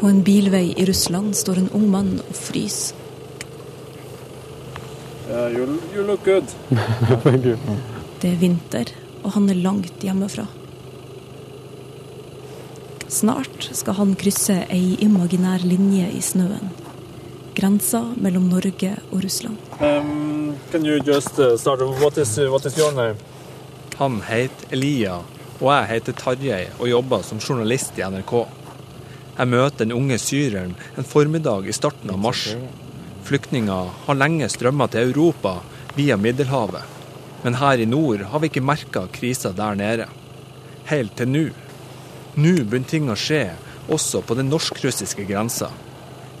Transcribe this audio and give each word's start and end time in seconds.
På 0.00 0.06
en 0.06 0.22
bilvei 0.22 0.74
i 0.76 0.84
Russland 0.84 1.36
står 1.36 1.58
en 1.58 1.68
ung 1.72 1.90
mann 1.90 2.20
og 2.28 2.36
fryser. 2.36 2.96
Uh, 5.26 5.48
you, 5.50 5.78
you 5.94 6.06
look 6.06 6.24
good. 6.24 6.44
Thank 7.24 7.44
you. 7.44 7.56
Det 8.20 8.30
er 8.30 8.36
vinter, 8.38 8.92
og 9.24 9.32
han 9.34 9.50
er 9.50 9.58
langt 9.58 10.04
hjemmefra. 10.04 10.46
Snart 13.08 13.68
skal 13.74 13.96
han 13.98 14.14
krysse 14.18 14.54
ei 14.70 14.96
imaginær 15.02 15.64
linje 15.66 16.08
i 16.14 16.20
snøen. 16.22 16.70
Grensa 17.56 18.02
mellom 18.16 18.46
Norge 18.52 18.92
og 19.10 19.24
Russland. 19.24 19.56
Um, 19.80 20.56
can 20.70 20.86
you 20.86 21.00
just 21.02 21.38
uh? 21.38 21.56
What 22.00 22.18
is 22.18 22.38
what 22.38 22.66
is? 22.66 22.76
Han 23.98 24.20
heter 24.22 24.66
Elia, 24.70 25.22
og 25.60 25.72
jeg 25.72 25.86
heter 25.88 26.12
Tarjei 26.12 26.66
og 26.78 26.88
jobber 26.88 27.22
som 27.22 27.38
journalist 27.38 27.98
i 27.98 28.02
NRK. 28.02 28.46
Jeg 29.36 29.52
møter 29.52 29.84
den 29.84 29.92
unge 29.92 30.16
syreren 30.16 30.72
en 30.96 31.04
formiddag 31.04 31.66
i 31.68 31.74
starten 31.76 32.08
av 32.12 32.20
mars. 32.20 32.46
Flyktninger 33.26 33.90
har 34.06 34.16
lenge 34.16 34.48
strømma 34.48 34.86
til 34.88 35.10
Europa 35.10 35.58
via 35.96 36.16
Middelhavet. 36.16 36.80
Men 37.44 37.58
her 37.60 37.82
i 37.82 37.88
nord 37.90 38.24
har 38.30 38.40
vi 38.40 38.48
ikke 38.48 38.64
merka 38.64 39.04
krisa 39.12 39.52
der 39.52 39.76
nede. 39.76 40.06
Helt 40.88 41.16
til 41.20 41.28
nå. 41.28 41.44
Nå 42.36 42.54
begynner 42.62 42.88
ting 42.88 43.10
å 43.12 43.18
skje, 43.18 43.50
også 43.92 44.22
på 44.24 44.38
den 44.38 44.48
norsk-russiske 44.52 45.28
grensa. 45.28 45.68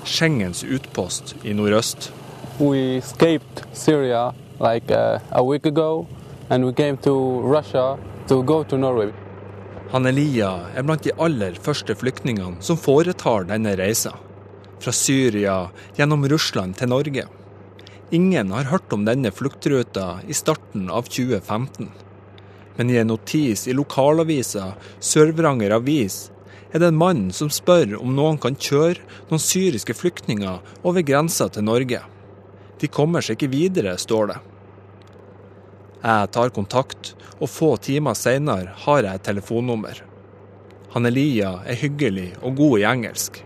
Schengens 0.06 0.64
utpost 0.64 1.34
i 1.44 1.52
nordøst. 1.52 2.10
We 2.58 2.96
escaped 3.02 3.66
Syria 3.74 4.30
like 4.58 4.90
uh, 4.90 5.20
a 5.30 5.44
week 5.44 5.66
ago, 5.66 6.06
and 6.48 6.64
we 6.64 6.72
came 6.72 6.96
to 7.04 7.40
Russia 7.44 7.98
to 8.28 8.42
go 8.42 8.62
to 8.64 8.78
Norway. 8.78 9.12
Han 9.92 10.06
Elia 10.06 10.50
er 10.74 10.82
blant 10.82 11.04
de 11.06 11.12
aller 11.22 11.54
første 11.62 11.94
flyktningene 11.94 12.58
som 12.64 12.78
foretar 12.80 13.46
denne 13.46 13.76
reisa. 13.78 14.16
Fra 14.82 14.92
Syria 14.92 15.68
gjennom 15.96 16.26
Russland 16.28 16.74
til 16.80 16.90
Norge. 16.90 17.26
Ingen 18.10 18.50
har 18.50 18.66
hørt 18.72 18.92
om 18.92 19.04
denne 19.06 19.30
fluktruta 19.30 20.18
i 20.26 20.34
starten 20.34 20.90
av 20.90 21.06
2015. 21.06 21.92
Men 22.76 22.90
i 22.90 22.98
en 22.98 23.12
notis 23.12 23.64
i 23.70 23.76
lokalavisa 23.78 24.72
Sør-Vranger 24.98 25.76
Avis 25.78 26.18
er 26.72 26.82
det 26.82 26.90
en 26.90 26.98
mann 26.98 27.22
som 27.32 27.50
spør 27.52 27.94
om 28.00 28.18
noen 28.18 28.42
kan 28.42 28.58
kjøre 28.58 28.98
noen 29.30 29.42
syriske 29.42 29.94
flyktninger 29.94 30.82
over 30.82 31.06
grensa 31.06 31.46
til 31.48 31.66
Norge. 31.70 32.02
De 32.82 32.90
kommer 32.90 33.22
seg 33.24 33.38
ikke 33.38 33.54
videre, 33.54 33.94
står 34.02 34.34
det. 34.34 34.38
Jeg 36.02 36.30
tar 36.32 36.52
kontakt, 36.54 37.14
og 37.40 37.50
få 37.50 37.74
timer 37.82 38.16
seinere 38.16 38.74
har 38.84 39.02
jeg 39.04 39.20
et 39.20 39.26
telefonnummer. 39.28 40.02
Han 40.94 41.08
Elia 41.08 41.58
er 41.68 41.76
hyggelig 41.76 42.30
og 42.42 42.56
god 42.56 42.78
i 42.80 42.86
engelsk. 42.88 43.42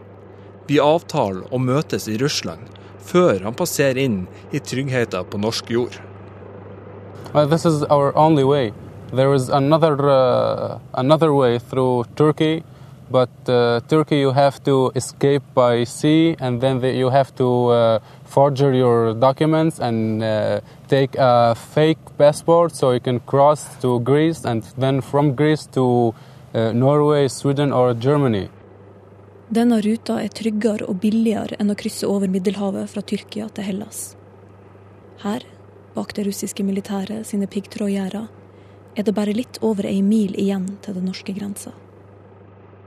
Vi 0.70 0.78
avtaler 0.82 1.48
å 1.50 1.58
møtes 1.58 2.06
i 2.06 2.18
Russland 2.20 2.68
før 3.10 3.40
han 3.42 3.56
passerer 3.58 3.98
inn 3.98 4.20
i 4.54 4.60
tryggheten 4.62 5.26
på 5.30 5.40
norsk 5.42 5.70
jord. 5.74 5.96
Uh, 7.34 7.46
this 7.46 7.64
is 7.64 7.82
our 7.90 8.12
only 8.16 8.44
way. 8.44 8.72
There 9.12 9.34
is 9.34 9.48
another 9.48 9.96
uh, 10.08 10.78
another 10.94 11.32
way 11.32 11.58
Turkey, 12.16 12.62
but 13.10 13.30
uh, 13.48 13.80
Turkey 13.88 14.20
you 14.20 14.32
have 14.32 14.62
to 14.64 14.92
escape 14.94 15.42
by 15.54 15.84
sea, 15.84 16.36
and 16.40 16.60
then 16.60 16.80
the, 16.80 16.92
you 16.92 17.10
have 17.10 17.34
to 17.36 17.68
uh, 17.68 17.98
forger 18.24 18.72
your 18.72 19.14
documents 19.14 19.80
and 19.80 20.22
uh, 20.22 20.60
take 20.88 21.16
a 21.18 21.54
fake 21.54 21.98
passport 22.18 22.74
so 22.74 22.92
you 22.92 23.00
can 23.00 23.20
cross 23.20 23.76
to 23.80 24.00
Greece, 24.00 24.44
and 24.44 24.62
then 24.78 25.00
from 25.00 25.34
Greece 25.34 25.66
to 25.66 26.14
uh, 26.54 26.72
Norway, 26.72 27.28
Sweden, 27.28 27.72
or 27.72 27.94
Germany. 27.94 28.48
Denne 29.50 29.80
ruta 29.82 30.20
er 30.22 30.30
tryggere 30.30 30.86
og 30.86 31.00
billigere 31.02 31.56
enn 31.58 31.72
å 31.72 31.74
krysse 31.74 32.06
over 32.06 32.30
Middelhavet 32.30 32.86
fra 32.92 33.02
Tyrkia 33.02 33.48
til 33.50 33.66
Hellas. 33.66 34.12
Her, 35.24 35.42
bak 35.96 36.14
det 36.14 36.28
russiske 36.28 36.62
militæret 36.62 37.26
sine 37.26 37.50
piggtrådgjerder, 37.50 38.28
er 38.94 39.06
det 39.06 39.14
bare 39.14 39.34
litt 39.34 39.58
over 39.66 39.86
ei 39.90 40.02
mil 40.06 40.38
igjen 40.38 40.68
til 40.84 40.94
den 40.94 41.10
norske 41.10 41.34
grensa. 41.34 41.74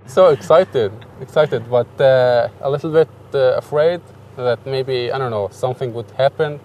So 0.08 0.28
excited, 0.28 0.92
excited, 1.22 1.64
but 1.70 1.88
uh, 2.00 2.50
a 2.62 2.70
little 2.70 2.92
bit 2.92 3.10
uh, 3.34 3.58
afraid 3.58 4.02
that 4.36 4.66
maybe 4.66 5.12
I 5.12 5.18
don't 5.18 5.32
know 5.32 5.50
something 5.52 5.94
would 5.94 6.12
happen. 6.18 6.60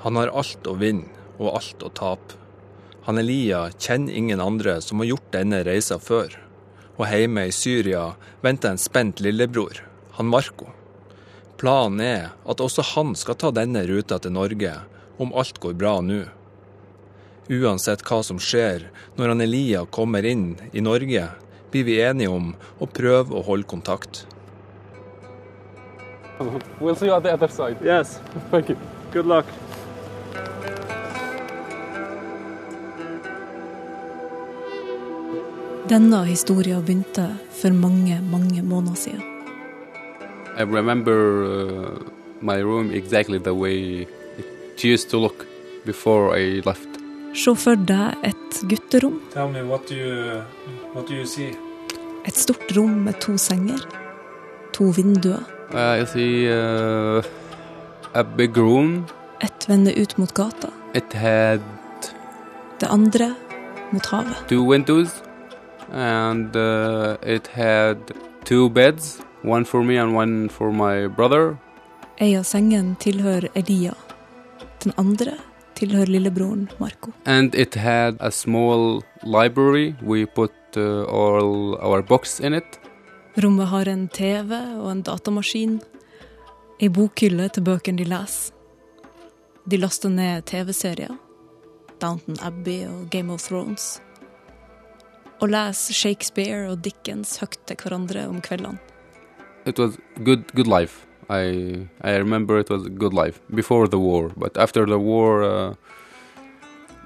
Han 0.00 0.16
har 0.16 0.32
alt 0.32 0.66
å 0.66 0.74
vinne 0.80 1.10
og 1.38 1.54
alt 1.60 1.82
å 1.84 1.90
tape. 1.92 2.38
Han 3.04 3.20
Elia 3.20 3.68
kjenner 3.78 4.16
ingen 4.16 4.40
andre 4.40 4.80
som 4.80 5.00
har 5.00 5.10
gjort 5.12 5.32
denne 5.32 5.62
reisa 5.64 5.98
før. 6.00 6.32
Og 6.96 7.06
hjemme 7.08 7.46
i 7.48 7.52
Syria 7.52 8.10
venter 8.44 8.72
en 8.72 8.80
spent 8.80 9.20
lillebror, 9.24 9.80
han 10.16 10.28
Marco. 10.28 10.68
Planen 11.60 12.00
er 12.00 12.26
at 12.48 12.60
også 12.60 12.84
han 12.94 13.14
skal 13.16 13.36
ta 13.40 13.52
denne 13.52 13.84
ruta 13.88 14.18
til 14.20 14.32
Norge, 14.36 14.74
om 15.20 15.32
alt 15.36 15.60
går 15.60 15.76
bra 15.80 15.98
nå. 16.04 16.22
Uansett 17.50 18.04
hva 18.08 18.20
som 18.24 18.40
skjer 18.40 18.88
når 19.18 19.34
han 19.34 19.44
Elia 19.44 19.84
kommer 19.92 20.24
inn 20.24 20.54
i 20.72 20.84
Norge, 20.84 21.28
blir 21.70 21.84
vi 21.84 22.00
enige 22.02 22.32
om 22.32 22.52
å 22.78 22.86
prøve 22.86 23.34
å 23.34 23.42
holde 23.46 23.68
kontakt. 23.70 24.26
We'll 26.80 26.96
see 26.96 27.06
you 27.06 27.14
at 27.14 27.22
the 27.22 27.32
other 27.32 27.48
side. 27.48 27.76
Yes. 27.84 28.18
Thank 28.50 28.70
you. 28.70 28.76
Good 29.12 29.26
luck. 29.26 29.44
Denne 35.90 36.22
historien 36.24 36.84
begynte 36.86 37.24
for 37.50 37.74
mange, 37.74 38.20
mange 38.30 38.62
måneder 38.62 38.94
siden. 38.94 39.24
I 40.56 40.62
remember 40.62 41.44
uh, 41.44 41.98
my 42.40 42.62
room 42.62 42.90
exactly 42.94 43.38
the 43.38 43.54
way 43.54 44.06
it 44.38 44.84
used 44.84 45.10
to 45.10 45.18
look 45.18 45.46
before 45.84 46.38
I 46.38 46.62
left. 46.64 46.89
Se 47.34 47.54
for 47.54 47.76
deg 47.76 48.16
et 48.26 48.60
gutterom. 48.68 49.20
Me 49.52 49.62
what 49.62 49.86
do 49.88 49.94
you 49.94 50.42
what 50.94 51.06
do 51.08 51.14
you 51.14 51.26
see? 51.26 51.54
Et 52.26 52.34
stort 52.36 52.72
rom 52.76 53.04
med 53.04 53.20
to 53.20 53.36
senger. 53.38 53.80
To 54.72 54.90
vinduer. 54.92 55.40
Uh, 55.72 56.02
I 56.16 56.48
uh, 56.50 57.22
a 58.14 58.22
big 58.24 58.56
room. 58.56 59.06
Ett 59.40 59.68
vender 59.68 59.92
ut 59.98 60.18
mot 60.18 60.34
gata. 60.34 60.68
It 60.94 61.12
had 61.12 61.60
Det 62.80 62.88
andre 62.88 63.34
mot 63.92 64.06
havet. 64.06 64.48
two 64.48 64.62
windows, 64.64 65.22
and 65.92 66.56
uh, 66.56 67.16
it 67.22 67.46
had 67.46 67.96
two 68.44 68.68
beds, 68.70 69.20
one 69.44 69.64
for 69.64 69.82
me 69.84 69.96
and 69.98 70.14
one 70.16 70.48
for 70.48 70.72
my 70.72 71.06
brother. 71.06 71.56
Ei 72.18 72.34
av 72.36 72.42
sengene 72.44 72.96
tilhører 73.00 73.48
Elia. 73.54 73.92
Den 74.84 74.92
andre 74.98 75.32
tilhører 75.80 76.12
lillebroren 76.12 76.68
Marco. 76.78 77.12
And 77.24 77.54
it 77.54 77.74
had 77.74 78.16
a 78.20 78.30
small 78.30 79.02
library. 79.22 79.94
We 80.02 80.26
put 80.26 80.52
uh, 80.76 81.04
all 81.08 81.76
our 81.80 82.02
books 82.02 82.40
in 82.40 82.54
it. 82.54 82.78
Rommet 83.36 83.68
har 83.68 83.88
en 83.88 84.08
TV 84.08 84.52
og 84.80 84.90
en 84.90 85.02
datamaskin. 85.06 85.80
Ei 86.80 86.88
bokhylle 86.88 87.48
til 87.52 87.64
bøkene 87.64 88.00
de 88.00 88.08
leser. 88.08 88.54
De 89.70 89.78
laster 89.78 90.10
ned 90.10 90.46
TV-serier. 90.48 91.12
Downton 92.00 92.38
Abbey 92.42 92.86
og 92.88 93.10
Game 93.10 93.32
of 93.32 93.44
Thrones. 93.44 94.00
Og 95.40 95.48
leser 95.52 95.94
Shakespeare 95.94 96.70
og 96.70 96.80
Dickens 96.84 97.36
høyt 97.40 97.60
til 97.68 97.76
hverandre 97.76 98.26
om 98.28 98.40
kveldene. 98.40 98.80
It 99.66 99.78
was 99.78 99.98
good, 100.24 100.48
good 100.56 100.66
life. 100.66 101.09
I 101.30 101.86
I 102.02 102.16
remember 102.16 102.58
it 102.58 102.68
was 102.68 102.86
a 102.86 102.90
good 102.90 103.14
life 103.14 103.40
before 103.54 103.86
the 103.86 103.98
war, 103.98 104.32
but 104.36 104.56
after 104.58 104.84
the 104.84 104.98
war, 104.98 105.44
uh, 105.44 105.74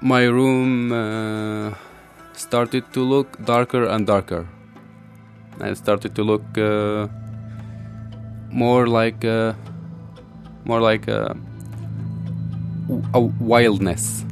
my 0.01 0.23
room 0.23 0.91
uh, 0.91 1.73
started 2.33 2.91
to 2.93 3.01
look 3.01 3.37
darker 3.45 3.85
and 3.85 4.07
darker. 4.07 4.47
And 5.59 5.77
started 5.77 6.15
to 6.15 6.23
look 6.23 6.57
uh, 6.57 7.07
more 8.51 8.87
like 8.87 9.23
uh, 9.23 9.53
more 10.65 10.81
like 10.81 11.07
uh, 11.07 11.33
a 13.13 13.21
wildness. 13.21 14.25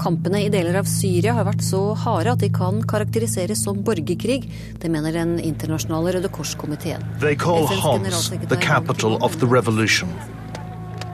Kampene 0.00 0.40
i 0.46 0.48
deler 0.52 0.78
av 0.80 0.88
Syria 0.88 1.34
har 1.36 1.44
vært 1.44 1.62
så 1.64 1.80
harde 2.04 2.32
at 2.32 2.40
de 2.40 2.48
kan 2.52 2.80
karakteriseres 2.88 3.64
som 3.66 3.82
borgerkrig. 3.84 4.46
Det 4.80 4.88
mener 4.88 5.12
den 5.12 5.38
internasjonale 5.44 6.16
Røde 6.16 6.30
Kors-komiteen. 6.32 7.04
Homs 7.20 8.30
the 8.30 8.38
revolusjonen. 8.40 8.60
capital 8.60 9.18
of 9.22 9.36
the 9.40 9.46
revolution. 9.46 10.08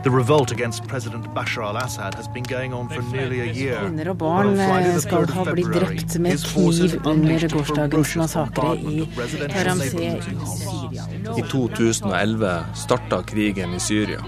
The 0.06 0.10
revolt 0.10 0.52
against 0.52 0.86
President 0.86 1.26
Bashar 1.34 1.64
al-Assad 1.64 2.14
has 2.14 2.28
been 2.28 2.44
going 2.44 2.72
on 2.72 2.88
for 2.88 3.02
nearly 3.02 3.40
a 3.40 3.52
year. 3.52 3.80
Kvinner 3.80 4.12
og 4.12 4.18
barn 4.18 4.52
eh, 4.54 4.98
skal 5.02 5.26
ha 5.34 5.44
blitt 5.50 5.72
drept 5.74 6.14
med 6.22 6.44
kniv 6.46 7.00
under 7.02 7.46
gårsdagens 7.50 8.12
massakre 8.20 8.76
i 8.76 9.00
neighborhoods 9.02 9.96
i. 9.98 10.12
Syria. 10.60 11.08
I 11.34 11.42
2011 11.50 12.52
starta 12.84 13.18
krigen 13.26 13.74
i 13.74 13.82
Syria. 13.82 14.22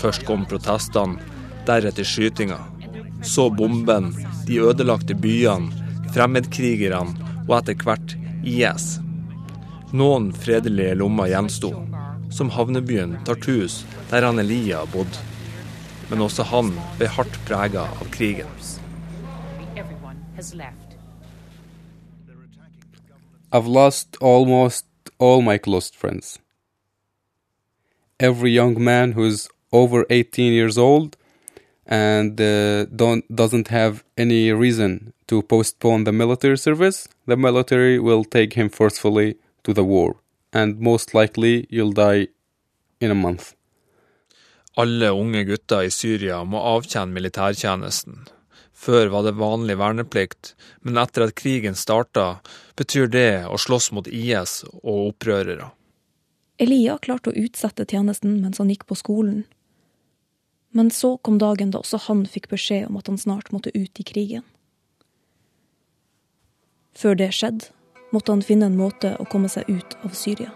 Først 0.00 0.24
kom 0.24 0.48
protestene, 0.48 1.20
deretter 1.68 2.08
skytinga. 2.08 2.56
Så 3.26 3.50
bomben, 3.50 4.12
de 4.46 4.60
ødelagte 4.62 5.14
byene, 5.18 5.72
fremmedkrigerne 6.14 7.26
og 7.48 7.56
etter 7.58 7.82
hvert 7.82 8.14
IS. 8.46 8.84
Noen 9.90 10.28
fredelige 10.34 10.94
lommer 11.00 11.26
gjensto, 11.32 11.72
som 12.30 12.52
havnebyen 12.54 13.16
Tartus, 13.26 13.80
der 14.12 14.22
han 14.28 14.38
Elia 14.38 14.84
bodde. 14.94 15.18
Men 16.10 16.22
også 16.22 16.46
han 16.46 16.70
ble 17.00 17.10
hardt 17.10 17.38
prega 17.48 17.88
av 17.90 18.10
krigen. 18.14 18.50
I've 23.52 23.66
lost 23.66 24.16
almost 24.20 24.86
all 25.18 25.42
my 25.42 25.58
close 25.58 25.90
friends. 25.90 26.38
Every 28.20 28.50
young 28.50 28.82
man 28.82 29.14
who's 29.14 29.48
over 29.72 30.06
18 30.10 30.52
years 30.52 30.78
old 30.78 31.16
and 31.86 32.40
uh, 32.40 32.84
don't 32.86 33.24
doesn't 33.34 33.68
have 33.68 34.04
any 34.16 34.52
reason 34.52 35.12
to 35.28 35.42
postpone 35.42 36.04
the 36.04 36.12
military 36.12 36.58
service, 36.58 37.08
the 37.26 37.36
military 37.36 37.98
will 37.98 38.24
take 38.24 38.54
him 38.54 38.68
forcefully 38.68 39.36
to 39.64 39.72
the 39.72 39.84
war, 39.84 40.16
and 40.52 40.80
most 40.80 41.14
likely 41.14 41.66
you'll 41.70 41.92
die 41.92 42.28
in 43.00 43.10
a 43.10 43.14
month. 43.14 43.54
Alle 44.76 45.10
unge 45.10 45.44
gutter 45.44 45.86
i 45.86 45.90
Syria 45.90 46.42
må 46.44 46.60
avtjene 46.60 47.14
militærtjenesten. 47.14 48.26
Før 48.76 49.08
var 49.08 49.24
det 49.24 49.38
vanlig 49.40 49.78
verneplikt, 49.80 50.52
men 50.84 51.00
etter 51.00 51.24
at 51.24 51.34
krigen 51.38 51.74
starta, 51.74 52.42
betyr 52.76 53.08
det 53.08 53.30
å 53.48 53.56
slåss 53.56 53.88
mot 53.96 54.06
IS 54.06 54.60
og 54.82 55.14
opprørere. 55.14 55.70
Elia 56.60 56.98
klarte 57.00 57.32
å 57.32 57.38
utsette 57.40 57.86
tjenesten 57.88 58.36
mens 58.42 58.60
han 58.60 58.68
gikk 58.72 58.84
på 58.88 58.98
skolen. 59.00 59.46
Men 60.76 60.90
så 60.90 61.16
kom 61.16 61.38
dagen 61.40 61.70
da 61.72 61.80
også 61.80 62.02
han 62.04 62.26
fikk 62.28 62.50
beskjed 62.50 62.90
om 62.90 62.98
at 63.00 63.06
han 63.08 63.16
snart 63.16 63.48
måtte 63.48 63.70
ut 63.72 63.96
i 63.96 64.04
krigen. 64.04 64.42
Før 66.92 67.16
det 67.16 67.30
skjedde, 67.32 67.70
måtte 68.12 68.34
han 68.34 68.44
finne 68.44 68.68
en 68.68 68.76
måte 68.76 69.14
å 69.16 69.24
komme 69.24 69.48
seg 69.48 69.70
ut 69.72 69.96
av 70.04 70.12
Syria. 70.12 70.50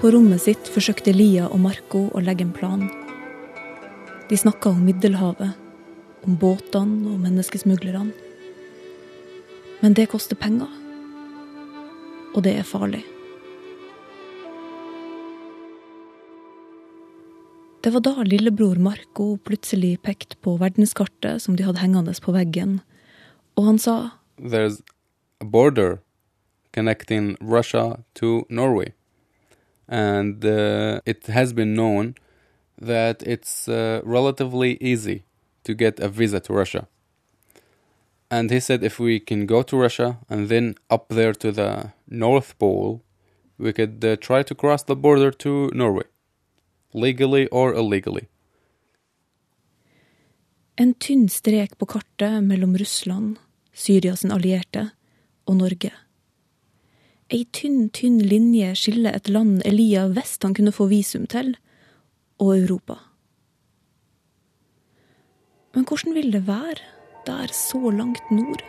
På 0.00 0.14
rommet 0.16 0.40
sitt 0.46 0.72
forsøkte 0.72 1.12
Lia 1.12 1.50
og 1.50 1.60
Marco 1.66 2.06
å 2.16 2.24
legge 2.24 2.48
en 2.48 2.56
plan. 2.56 2.88
De 4.32 4.40
snakka 4.40 4.72
om 4.72 4.80
Middelhavet, 4.88 5.52
om 6.24 6.40
båtene 6.40 7.12
og 7.12 7.20
menneskesmuglerne. 7.28 8.16
Men 9.84 10.00
det 10.00 10.08
koster 10.16 10.40
penger. 10.40 10.85
Og 12.36 12.44
det 12.44 12.58
er 12.60 12.66
farlig. 12.68 13.02
Det 17.80 17.92
var 17.94 18.02
da 18.02 18.24
lillebror 18.26 18.76
Marco 18.82 19.36
plutselig 19.46 20.00
pekte 20.02 20.36
på 20.42 20.56
verdenskartet 20.60 21.40
som 21.44 21.56
de 21.56 21.64
hadde 21.64 21.80
hengende 21.80 22.12
på 22.20 22.34
veggen, 22.34 22.80
og 23.56 23.70
han 23.70 23.78
sa 23.78 23.96
There's 24.36 24.82
a 25.40 25.44
border 25.44 26.00
connecting 26.74 27.36
Russia 27.40 28.02
to 28.14 28.44
Norway. 28.50 28.92
And 29.88 30.44
uh, 30.44 31.00
it 31.06 31.26
has 31.28 31.52
been 31.52 31.74
known 31.74 32.16
that 32.76 33.22
it's 33.22 33.68
uh, 33.68 34.00
relatively 34.04 34.76
easy 34.80 35.22
to 35.64 35.74
get 35.74 36.00
a 36.00 36.08
visa 36.08 36.40
to 36.40 36.52
Russia. 36.52 36.88
And 38.30 38.50
he 38.50 38.60
said 38.60 38.82
if 38.82 38.98
we 38.98 39.20
can 39.20 39.46
go 39.46 39.62
to 39.62 39.76
Russia 39.76 40.18
and 40.28 40.48
then 40.48 40.74
up 40.90 41.08
there 41.08 41.32
to 41.34 41.52
the 41.52 41.92
North 42.08 42.58
Pole, 42.58 43.02
we 43.58 43.72
could 43.72 44.04
uh, 44.04 44.16
try 44.16 44.42
to 44.42 44.54
cross 44.54 44.82
the 44.82 44.96
border 44.96 45.30
to 45.30 45.70
Norway, 45.72 46.04
legally 46.92 47.46
or 47.48 47.74
illegally. 47.74 48.28
En 50.76 50.92
tynn 50.94 51.28
strek 51.28 51.78
på 51.78 51.86
kartet 51.86 52.44
mellom 52.44 52.76
Russland, 52.76 53.38
Syria 53.72 54.16
sin 54.16 54.32
allierte, 54.32 54.90
og 55.46 55.56
Norge. 55.56 55.92
Ei 57.32 57.46
tynn, 57.52 57.88
tynn 57.88 58.18
linje 58.20 58.74
skiller 58.76 59.16
et 59.16 59.30
land 59.32 59.62
Elia 59.64 60.04
visste 60.12 60.46
han 60.46 60.54
kunne 60.54 60.74
få 60.74 60.90
visum 60.90 61.24
til, 61.30 61.54
og 62.38 62.58
Europa. 62.58 62.98
Men 65.72 65.88
hvordan 65.88 66.14
vil 66.14 66.28
det 66.34 66.44
være 66.46 66.95
der 67.26 67.46
så 67.52 67.90
langt 67.90 68.30
nord? 68.30 68.62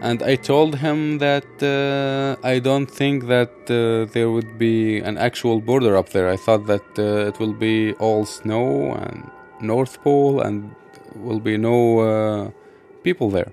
And 0.00 0.22
I 0.22 0.36
told 0.36 0.76
him 0.76 1.18
that 1.18 1.44
uh, 1.60 2.36
I 2.46 2.60
don't 2.60 2.88
think 2.88 3.26
that 3.26 3.50
uh, 3.68 4.04
there 4.12 4.30
would 4.30 4.56
be 4.56 5.00
an 5.00 5.18
actual 5.18 5.60
border 5.60 5.96
up 5.96 6.10
there. 6.10 6.28
I 6.28 6.36
thought 6.36 6.66
that 6.68 6.98
uh, 6.98 7.26
it 7.26 7.40
will 7.40 7.52
be 7.52 7.94
all 7.94 8.24
snow 8.24 8.94
and 8.94 9.28
North 9.60 10.00
Pole 10.04 10.40
and 10.40 10.70
will 11.16 11.40
be 11.40 11.56
no 11.56 11.98
uh, 11.98 12.50
people 13.02 13.30
there. 13.30 13.50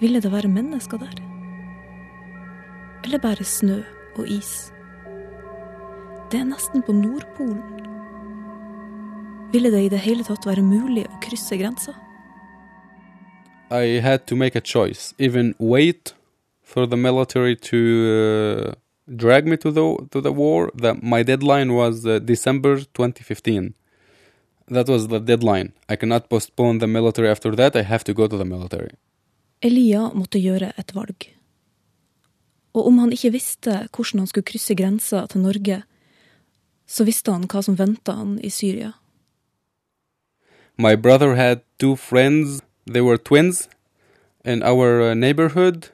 Ville 0.00 0.20
det 0.20 0.32
være 0.32 0.48
mennesker 0.48 0.98
der? 0.98 1.27
Eller 3.04 3.18
bare 3.18 3.44
snø 3.44 3.82
og 4.16 4.28
is? 4.28 4.72
Det 6.30 6.40
er 6.40 6.48
nesten 6.48 6.82
på 6.84 6.92
Nordpolen. 6.92 7.62
Ville 9.52 9.70
det 9.72 9.82
i 9.86 9.88
det 9.88 10.02
hele 10.04 10.26
tatt 10.26 10.44
være 10.44 10.62
mulig 10.62 11.06
å 11.08 11.20
krysse 11.24 11.56
grensa? 11.56 11.94
I 13.70 14.00
had 14.00 14.26
to 14.26 14.36
make 14.36 14.56
a 14.56 14.60
choice: 14.60 15.14
even 15.18 15.54
wait 15.58 16.14
for 16.62 16.86
the 16.86 16.96
military 16.96 17.54
to 17.56 17.78
uh, 17.78 18.72
drag 19.06 19.46
me 19.46 19.56
to 19.56 19.70
the 19.70 19.84
to 20.10 20.20
the 20.20 20.32
war. 20.32 20.70
The, 20.74 20.94
my 21.02 21.22
deadline 21.22 21.72
was 21.72 22.04
uh, 22.04 22.18
December 22.18 22.80
2015. 22.80 23.74
That 24.68 24.88
was 24.88 25.08
the 25.08 25.18
deadline. 25.20 25.72
I 25.88 25.96
cannot 25.96 26.28
postpone 26.28 26.78
the 26.78 26.86
military 26.86 27.30
after 27.30 27.56
that. 27.56 27.74
I 27.74 27.82
have 27.82 28.04
to 28.04 28.12
go 28.12 28.26
to 28.26 28.36
the 28.36 28.44
military. 28.44 28.90
Elia 29.62 30.10
måtte 30.14 30.38
gjøre 30.38 30.72
et 30.76 30.94
valg. 30.94 31.37
Og 32.78 32.86
om 32.86 33.00
han 33.02 33.10
ikke 33.14 33.32
visste 33.34 33.72
hvordan 33.90 34.22
han 34.22 34.30
skulle 34.30 34.46
krysse 34.46 34.76
grensa 34.78 35.24
til 35.26 35.42
Norge, 35.42 35.82
så 36.86 37.04
visste 37.04 37.34
han 37.34 37.48
hva 37.50 37.62
som 37.64 37.76
venta 37.78 38.14
han 38.14 38.38
i 38.38 38.50
Syria. 38.54 38.92
My 40.78 40.94
brother 40.94 41.34
had 41.34 41.64
two 41.78 41.96
friends. 41.96 42.62
They 42.86 43.02
were 43.02 43.18
twins 43.18 43.68
in 44.44 44.62
our 44.62 45.10
uh, 45.10 45.14
neighborhood. 45.14 45.90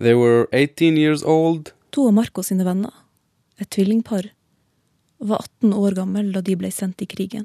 They 0.00 0.14
were 0.14 0.48
18 0.52 0.96
years 0.96 1.22
old. 1.22 1.74
To 1.92 2.06
av 2.08 2.14
Marco 2.16 2.42
sine 2.42 2.64
venner, 2.64 2.94
et 3.60 3.68
tvillingpar, 3.70 4.32
var 5.20 5.44
18 5.60 5.74
år 5.76 5.94
gammel 6.00 6.32
da 6.32 6.40
de 6.40 6.56
ble 6.56 6.72
sendt 6.72 7.04
i 7.04 7.06
krigen. 7.06 7.44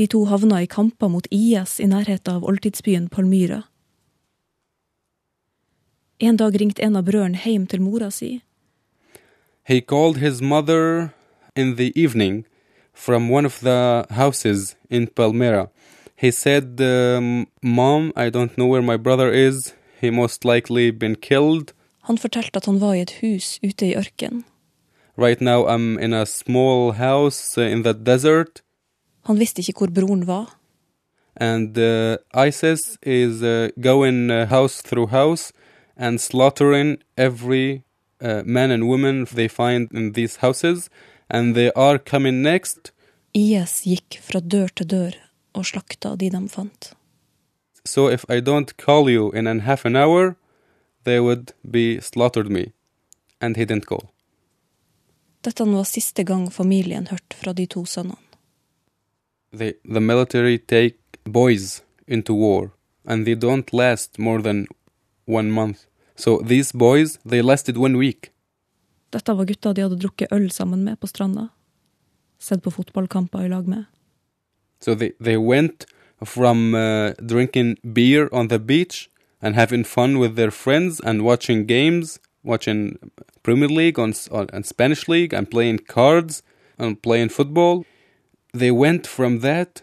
De 0.00 0.08
to 0.08 0.24
havna 0.24 0.62
i 0.64 0.66
kamper 0.66 1.12
mot 1.12 1.28
IS 1.30 1.76
i 1.80 1.86
nærheten 1.88 2.40
av 2.40 2.48
oldtidsbyen 2.48 3.10
Palmyra. 3.12 3.62
En 6.18 6.36
dag 6.36 6.54
ringte 6.56 6.82
en 6.82 6.96
av 6.96 7.04
brødrene 7.04 7.36
hjem 7.44 7.66
til 7.68 7.82
mora 7.84 8.08
si. 8.10 8.40
He 9.68 9.80
called 9.80 10.16
his 10.16 10.40
mother 10.40 11.12
in 11.54 11.76
the 11.76 11.92
evening 11.94 12.46
from 12.94 13.28
one 13.28 13.44
of 13.44 13.60
the 13.60 14.06
houses 14.10 14.76
in 14.88 15.08
Palmyra. 15.08 15.68
He 16.16 16.30
said, 16.30 16.80
um, 16.80 17.46
Mom, 17.62 18.12
I 18.16 18.30
don't 18.30 18.56
know 18.56 18.66
where 18.66 18.82
my 18.82 18.96
brother 18.96 19.30
is. 19.30 19.74
He 20.00 20.10
most 20.10 20.44
likely 20.44 20.90
been 20.90 21.16
killed. 21.16 21.72
Han 22.02 22.18
fortalte 22.18 22.56
at 22.56 22.66
han 22.66 22.80
var 22.80 22.94
i 22.94 23.02
et 23.02 23.18
hus 23.20 23.58
ute 23.62 23.86
i 23.86 23.96
ørkenen. 23.96 24.44
Right 25.18 25.40
now 25.40 25.66
I'm 25.66 25.98
in 25.98 26.12
a 26.14 26.24
small 26.24 26.92
house 26.92 27.58
uh, 27.58 27.64
in 27.64 27.82
the 27.82 27.92
desert. 27.92 28.62
Han 29.26 29.38
visste 29.38 29.60
ikke 29.60 29.78
hvor 29.78 29.92
broren 29.92 30.26
var. 30.26 30.56
And 31.36 31.76
uh, 31.76 32.16
ISIS 32.32 32.96
is 33.02 33.42
uh, 33.42 33.68
going 33.82 34.30
uh, 34.30 34.46
house 34.48 34.82
through 34.82 35.10
house 35.10 35.52
and 35.96 36.20
slaughtering 36.20 36.98
every 37.16 37.84
uh, 38.20 38.42
man 38.44 38.70
and 38.70 38.88
woman 38.88 39.26
they 39.32 39.48
find 39.48 39.90
in 39.92 40.12
these 40.12 40.36
houses. 40.36 40.90
And 41.28 41.54
they 41.54 41.72
are 41.72 41.98
coming 41.98 42.42
next. 42.42 42.92
IS 43.34 43.82
gikk 43.84 44.20
fra 44.22 44.40
dør 44.40 44.70
til 44.76 44.88
dør 44.88 45.16
og 45.54 45.66
slakta 45.66 46.14
de 46.16 46.30
de 46.30 46.48
fant. 46.48 46.92
So 47.84 48.08
if 48.08 48.24
I 48.28 48.40
don't 48.40 48.76
call 48.76 49.10
you 49.10 49.30
in 49.32 49.46
an 49.46 49.60
half 49.60 49.84
an 49.84 49.96
hour, 49.96 50.36
they 51.04 51.20
would 51.20 51.52
be 51.62 52.00
slaughtered 52.00 52.50
me. 52.50 52.72
And 53.40 53.56
he 53.56 53.64
didn't 53.64 53.86
call. 53.86 54.10
Dette 55.44 55.64
var 55.64 55.84
siste 55.84 56.24
gang 56.24 56.52
familien 56.52 57.06
hørte 57.06 57.36
fra 57.36 57.52
de 57.52 57.66
to 57.66 57.84
sønnene. 57.84 58.16
They, 59.52 59.74
the 59.84 60.00
military 60.00 60.58
take 60.58 60.98
boys 61.24 61.82
into 62.06 62.34
war, 62.34 62.72
and 63.04 63.24
they 63.24 63.34
don't 63.34 63.72
last 63.72 64.18
more 64.18 64.42
than 64.42 64.66
one 65.26 65.50
month. 65.50 65.86
So 66.16 66.40
these 66.44 66.72
boys, 66.72 67.18
they 67.24 67.42
lasted 67.42 67.76
one 67.76 67.96
week. 67.98 68.32
Dette 69.12 69.36
var 69.36 69.44
gutter 69.44 69.74
de 69.74 69.82
hadde 69.82 69.98
drukket 70.00 70.32
øl 70.32 70.50
sammen 70.50 70.84
med 70.84 70.96
på 71.00 71.06
stranda. 71.06 71.48
Sett 72.38 72.62
på 72.62 72.70
fotballkamper 72.70 73.44
i 73.44 73.48
lag 73.48 73.68
med. 73.68 73.84
So 74.80 74.94
they, 74.94 75.12
they 75.20 75.36
went 75.36 75.86
from 76.24 76.74
uh, 76.74 77.12
drinking 77.28 77.76
beer 77.94 78.28
on 78.32 78.48
the 78.48 78.58
beach 78.58 79.08
and 79.40 79.54
having 79.54 79.84
fun 79.84 80.18
with 80.18 80.36
their 80.36 80.50
friends 80.50 81.00
and 81.00 81.22
watching 81.22 81.66
games, 81.66 82.18
watching 82.42 82.98
Premier 83.42 83.68
League 83.68 83.98
on, 83.98 84.12
on 84.30 84.48
and 84.52 84.66
Spanish 84.66 85.08
League 85.08 85.32
and 85.32 85.50
playing 85.50 85.78
cards 85.78 86.42
and 86.78 87.00
playing 87.02 87.28
football. 87.28 87.84
They 88.52 88.70
went 88.70 89.06
from 89.06 89.40
that 89.40 89.82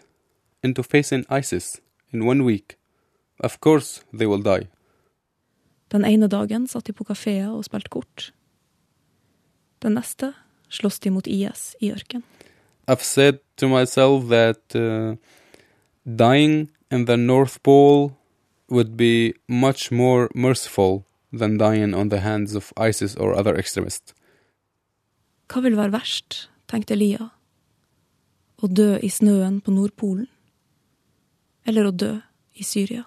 into 0.62 0.82
facing 0.82 1.24
ISIS 1.30 1.80
in 2.12 2.26
one 2.26 2.44
week. 2.44 2.76
Of 3.40 3.60
course 3.60 4.04
they 4.12 4.26
will 4.26 4.42
die. 4.42 4.68
Den 5.94 6.04
ene 6.04 6.26
dagen 6.26 6.66
satt 6.66 6.88
de 6.88 6.92
på 6.96 7.06
kafeer 7.06 7.52
og 7.54 7.68
spilte 7.68 7.92
kort. 7.94 8.32
Den 9.84 9.94
neste 9.94 10.32
sloss 10.72 10.98
de 10.98 11.12
mot 11.14 11.26
IS 11.30 11.76
i 11.80 11.92
ørken. 11.94 12.24
I've 12.90 13.04
said 13.04 13.38
to 13.56 13.68
myself 13.68 14.28
that 14.28 14.74
uh, 14.74 15.14
dying 16.04 16.68
in 16.90 17.06
the 17.06 17.16
North 17.16 17.62
Pole 17.62 18.16
would 18.68 18.96
be 18.96 19.34
much 19.48 19.92
more 19.92 20.28
merciful 20.34 21.04
than 21.32 21.58
dying 21.58 21.94
on 21.94 22.08
the 22.08 22.20
hands 22.20 22.54
of 22.54 22.72
ISIS 22.76 23.16
or 23.16 23.32
other 23.38 23.54
extremists. 23.54 24.14
Hva 25.48 25.62
vil 25.62 25.76
være 25.76 25.92
verst, 25.92 26.48
tenkte 26.66 26.96
Lia. 26.98 27.30
Å 28.62 28.66
dø 28.66 28.96
i 28.98 29.10
snøen 29.12 29.60
på 29.60 29.70
Nordpolen? 29.70 30.26
Eller 31.64 31.86
å 31.86 31.94
dø 31.94 32.16
i 32.58 32.64
Syria? 32.64 33.04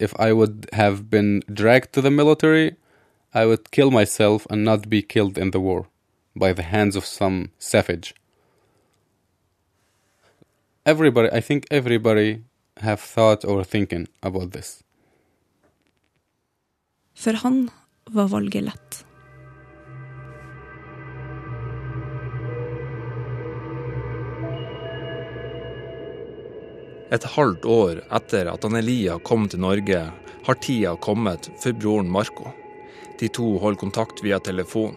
If 0.00 0.12
I 0.18 0.32
would 0.32 0.68
have 0.72 1.10
been 1.10 1.42
dragged 1.52 1.92
to 1.92 2.00
the 2.00 2.10
military, 2.10 2.76
I 3.34 3.46
would 3.46 3.70
kill 3.70 3.90
myself 3.90 4.46
and 4.50 4.64
not 4.64 4.88
be 4.88 5.02
killed 5.02 5.38
in 5.38 5.50
the 5.50 5.60
war 5.60 5.86
by 6.36 6.52
the 6.52 6.62
hands 6.62 6.96
of 6.96 7.04
some 7.04 7.50
savage. 7.58 8.14
Everybody, 10.84 11.28
I 11.32 11.40
think 11.40 11.66
everybody 11.70 12.42
have 12.78 13.00
thought 13.00 13.44
or 13.44 13.64
thinking 13.64 14.08
about 14.22 14.52
this. 14.52 14.82
For 17.14 17.32
han 17.32 17.70
var 18.10 18.28
valget. 18.28 19.04
Et 27.12 27.24
halvt 27.24 27.64
år 27.68 27.98
etter 28.16 28.48
at 28.48 28.64
Elia 28.64 29.18
kom 29.20 29.44
til 29.48 29.60
Norge, 29.60 30.00
har 30.46 30.60
tida 30.64 30.94
kommet 30.96 31.50
for 31.60 31.76
broren 31.76 32.08
Marco. 32.08 32.48
De 33.20 33.28
to 33.28 33.58
holder 33.60 33.80
kontakt 33.82 34.22
via 34.24 34.38
telefon. 34.40 34.96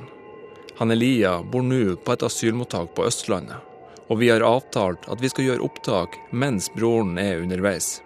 Hanelia 0.80 1.42
bor 1.44 1.66
nå 1.68 1.98
på 2.00 2.16
et 2.16 2.24
asylmottak 2.24 2.96
på 2.96 3.04
Østlandet, 3.10 3.60
og 4.08 4.22
vi 4.24 4.32
har 4.32 4.48
avtalt 4.48 5.10
at 5.12 5.20
vi 5.20 5.34
skal 5.34 5.50
gjøre 5.50 5.68
opptak 5.68 6.18
mens 6.32 6.72
broren 6.72 7.20
er 7.20 7.44
underveis. 7.44 8.00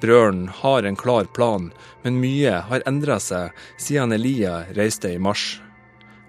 Brøren 0.00 0.46
har 0.64 0.88
en 0.88 0.96
klar 0.96 1.28
plan, 1.36 1.68
men 2.02 2.20
mye 2.24 2.58
har 2.72 2.88
endra 2.88 3.20
seg 3.20 3.52
siden 3.76 4.16
Elia 4.16 4.62
reiste 4.72 5.12
i 5.12 5.20
mars. 5.20 5.60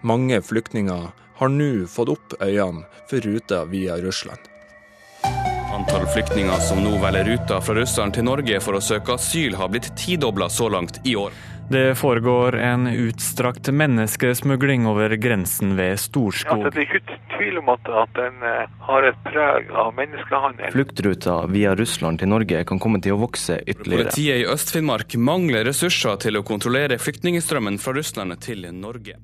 Mange 0.04 0.44
flyktninger 0.44 1.14
har 1.40 1.60
nå 1.60 1.88
fått 1.88 2.12
opp 2.12 2.42
øynene 2.44 2.90
for 3.08 3.24
ruta 3.24 3.64
via 3.72 3.98
Russland. 4.04 4.53
Antall 5.74 6.06
flyktninger 6.06 6.60
som 6.62 6.84
nå 6.84 6.98
velger 7.02 7.24
ruta 7.24 7.58
fra 7.62 7.74
Russland 7.74 8.14
til 8.14 8.28
Norge 8.28 8.60
for 8.62 8.78
å 8.78 8.82
søke 8.84 9.16
asyl, 9.18 9.56
har 9.58 9.72
blitt 9.74 9.88
tidobla 9.98 10.46
så 10.54 10.68
langt 10.70 11.00
i 11.10 11.16
år. 11.18 11.34
Det 11.72 11.96
foregår 11.98 12.60
en 12.62 12.86
utstrakt 12.88 13.72
menneskesmugling 13.74 14.86
over 14.86 15.16
grensen 15.18 15.74
ved 15.80 15.98
Storskog. 16.00 16.62
Ja, 16.62 16.70
det 16.70 16.84
er 16.84 17.00
ikke 17.00 17.18
tvil 17.34 17.58
om 17.64 17.74
at, 17.74 17.90
at 18.04 18.14
den 18.20 18.38
uh, 18.46 18.70
har 18.86 19.10
et 19.10 19.20
preg 19.26 19.74
av 19.74 19.90
menneskehandel. 19.98 20.70
Fluktruta 20.76 21.40
via 21.50 21.74
Russland 21.80 22.22
til 22.22 22.30
Norge 22.30 22.62
kan 22.70 22.82
komme 22.84 23.02
til 23.02 23.18
å 23.18 23.22
vokse 23.24 23.58
ytterligere. 23.64 24.12
Politiet 24.12 24.44
i 24.44 24.50
Øst-Finnmark 24.54 25.18
mangler 25.18 25.66
ressurser 25.72 26.22
til 26.22 26.38
å 26.38 26.46
kontrollere 26.46 27.02
flyktningstrømmen 27.02 27.82
fra 27.82 27.98
Russland 27.98 28.38
til 28.46 28.70
Norge. 28.78 29.18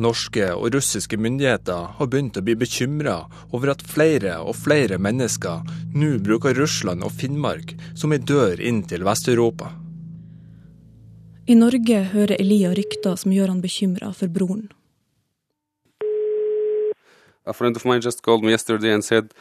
Norske 0.00 0.46
og 0.54 0.72
russiske 0.74 1.18
myndigheter 1.20 1.92
har 1.98 2.08
begynt 2.08 2.38
å 2.40 2.42
bli 2.44 2.56
bekymra 2.56 3.18
over 3.52 3.74
at 3.74 3.84
flere 3.84 4.38
og 4.40 4.56
flere 4.56 4.96
mennesker 5.02 5.66
nå 5.92 6.14
bruker 6.24 6.56
Russland 6.56 7.04
og 7.04 7.12
Finnmark 7.20 7.74
som 7.92 8.14
ei 8.16 8.20
dør 8.22 8.60
inn 8.60 8.82
til 8.88 9.04
Vest-Europa. 9.04 9.70
I 11.50 11.56
Norge 11.58 12.02
hører 12.12 12.36
Elia 12.38 12.72
rykter 12.76 13.16
som 13.20 13.32
gjør 13.34 13.52
han 13.52 13.62
bekymra 13.62 14.12
for 14.16 14.32
broren. 14.32 14.68
A 17.46 17.52
friend 17.52 17.76
of 17.76 17.84
mine 17.84 18.00
just 18.00 18.22
called 18.22 18.44
me 18.44 18.52
yesterday 18.52 18.92
and 18.92 19.04
said 19.04 19.32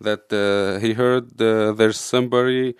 that 0.00 0.32
uh, 0.32 0.80
he 0.80 0.94
heard 0.94 1.40
uh, 1.42 1.72
there's 1.72 2.00
somebody 2.00 2.74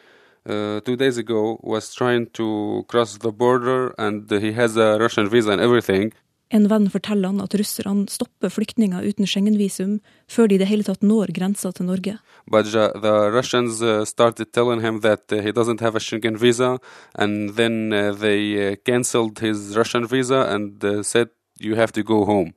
uh, 0.49 0.81
two 0.81 0.97
days 0.97 1.19
ago 1.19 1.59
was 1.63 1.95
trying 1.95 2.27
to 2.33 2.85
cross 2.89 3.19
the 3.19 3.31
border 3.31 3.93
and 3.99 4.31
he 4.31 4.53
has 4.53 4.77
a 4.77 4.99
Russian 4.99 5.29
visa 5.29 5.51
and 5.51 5.61
everything. 5.61 6.13
En 6.51 6.65
venn 6.69 6.89
forteller 6.89 7.29
han 7.29 7.43
at 7.45 7.55
russerne 7.61 8.09
stopper 8.09 8.49
flyktninger 8.49 9.05
uten 9.05 9.27
Schengen-visum 9.29 9.99
før 10.33 10.49
de 10.49 10.57
i 10.57 10.61
det 10.63 10.69
hele 10.71 10.87
tatt 10.87 11.03
når 11.05 11.35
grensa 11.37 11.73
til 11.77 11.91
Norge. 11.91 12.15
But 12.49 12.73
the 12.73 13.31
Russians 13.35 13.83
started 14.09 14.53
telling 14.53 14.81
him 14.81 15.01
that 15.01 15.29
he 15.31 15.53
doesn't 15.53 15.81
have 15.81 15.95
a 15.95 16.01
Schengen 16.01 16.39
visa, 16.41 16.79
and 17.15 17.55
then 17.57 17.91
they 18.21 18.77
cancelled 18.77 19.41
his 19.41 19.77
Russian 19.77 20.07
visa 20.07 20.47
and 20.49 20.81
said 21.05 21.29
you 21.61 21.77
have 21.77 21.93
to 21.93 22.03
go 22.03 22.25
home. 22.25 22.55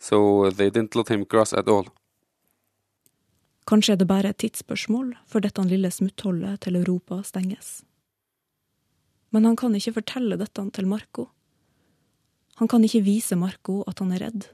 So 0.00 0.50
they 0.50 0.70
didn't 0.70 0.96
let 0.96 1.08
him 1.08 1.24
cross 1.24 1.52
at 1.52 1.68
all. 1.68 1.86
Kanskje 3.66 3.94
er 3.94 4.02
det 4.02 4.06
bare 4.06 4.30
et 4.30 4.38
tidsspørsmål 4.38 5.14
før 5.26 5.46
dette 5.46 5.62
lille 5.66 5.90
smuttholdet 5.90 6.60
til 6.66 6.76
Europa 6.78 7.22
stenges. 7.22 7.84
Men 9.30 9.44
han 9.44 9.56
kan 9.56 9.74
ikke 9.74 9.96
fortelle 10.00 10.38
dette 10.38 10.62
til 10.74 10.86
Marco. 10.86 11.30
Han 12.60 12.68
kan 12.68 12.84
ikke 12.84 13.04
vise 13.04 13.36
Marco 13.36 13.82
at 13.86 14.00
han 14.00 14.12
er 14.16 14.26
redd. 14.28 14.46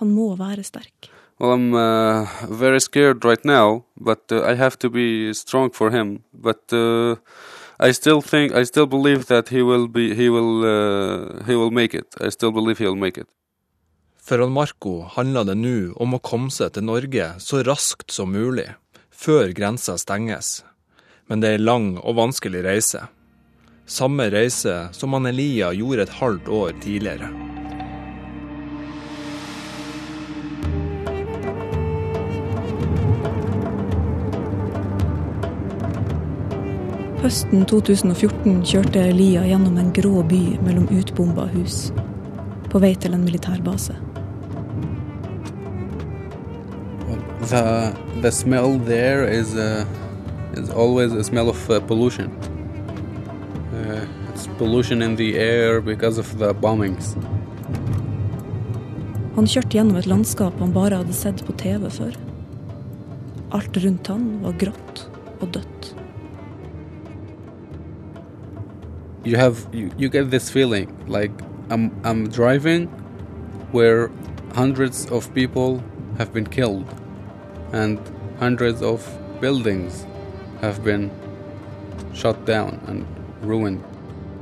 Han 0.00 0.10
må 0.10 0.32
være 0.38 0.64
sterk. 0.66 1.10
Well, 1.38 1.52
I'm 1.52 1.74
uh, 1.74 2.26
very 2.48 2.80
scared 2.80 3.24
right 3.24 3.44
now, 3.44 3.84
but 3.96 4.30
uh, 4.30 4.42
I 4.42 4.54
have 4.54 4.78
to 4.78 4.90
be 4.90 5.32
strong 5.34 5.70
for 5.70 5.90
him. 5.90 6.22
But 6.32 6.72
uh, 6.72 7.16
I 7.78 7.92
still 7.92 8.22
think, 8.22 8.54
I 8.54 8.64
still 8.64 8.86
believe 8.86 9.26
that 9.26 9.48
he 9.48 9.62
will 9.62 9.88
be, 9.88 10.14
he 10.14 10.28
will, 10.28 10.62
uh, 10.64 11.44
he 11.44 11.56
will 11.56 11.72
make 11.72 11.94
it. 11.94 12.06
I 12.20 12.28
still 12.30 12.52
believe 12.52 12.78
he 12.78 12.94
make 12.94 13.18
it. 13.18 13.28
For 14.22 14.38
han 14.38 14.52
Marco 14.52 15.02
handler 15.16 15.44
det 15.44 15.56
nå 15.58 15.92
om 16.00 16.14
å 16.16 16.22
komme 16.22 16.50
seg 16.54 16.72
til 16.74 16.86
Norge 16.86 17.34
så 17.42 17.60
raskt 17.66 18.14
som 18.14 18.30
mulig, 18.32 18.70
før 19.10 19.52
grensa 19.52 19.98
stenges. 20.00 20.62
Men 21.28 21.42
det 21.42 21.50
er 21.50 21.58
en 21.58 21.66
lang 21.68 21.88
og 21.98 22.16
vanskelig 22.16 22.62
reise. 22.64 23.02
Samme 23.86 24.30
reise 24.30 24.88
som 24.92 25.12
han 25.12 25.26
Elia 25.26 25.72
gjorde 25.72 26.02
et 26.02 26.08
halvt 26.08 26.48
år 26.48 26.70
tidligere. 26.80 27.26
Høsten 37.20 37.66
2014 37.68 38.62
kjørte 38.64 39.02
Elia 39.10 39.44
gjennom 39.48 39.76
en 39.80 39.92
grå 39.96 40.22
by 40.32 40.40
mellom 40.64 40.88
utbomba 40.88 41.44
hus, 41.52 41.92
på 42.72 42.80
vei 42.80 42.94
til 42.96 43.12
en 43.12 43.24
militærbase. 43.28 43.98
The 47.52 47.92
the 48.22 48.32
smell 48.32 48.80
there 48.88 49.28
is 49.28 49.54
uh, 49.54 49.84
is 50.56 50.70
always 50.70 51.12
a 51.12 51.22
smell 51.22 51.50
of 51.50 51.70
uh, 51.70 51.80
pollution. 51.80 52.32
Pollution 54.58 55.02
in 55.02 55.16
the 55.16 55.36
air 55.36 55.80
because 55.80 56.18
of 56.18 56.38
the 56.38 56.52
bombings. 56.54 57.16
Han 59.34 59.48
kjørte 59.50 59.74
gjennom 59.74 59.96
et 59.98 60.06
landskap 60.06 60.60
han 60.62 60.72
bare 60.74 61.00
hadde 61.00 61.14
sett 61.16 61.42
på 61.46 61.52
TV 61.58 61.88
før. 61.90 62.14
Alt 63.54 63.78
rundt 63.82 64.10
han 64.12 64.28
var 64.44 64.54
grått 64.60 65.06
og 65.40 65.48
dødt. 65.56 65.88
You 69.24 69.36
have 69.38 69.66
you, 69.72 69.90
you 69.98 70.08
get 70.08 70.30
this 70.30 70.50
feeling 70.50 70.92
like 71.08 71.32
I'm 71.70 71.90
I'm 72.04 72.28
driving 72.28 72.86
where 73.72 74.10
hundreds 74.54 75.06
of 75.10 75.32
people 75.34 75.82
have 76.18 76.32
been 76.32 76.46
killed 76.46 76.86
and 77.72 77.98
hundreds 78.38 78.82
of 78.82 79.02
buildings 79.40 80.06
have 80.60 80.84
been 80.84 81.10
shut 82.12 82.46
down 82.46 82.78
and 82.86 83.04
ruined. 83.42 83.82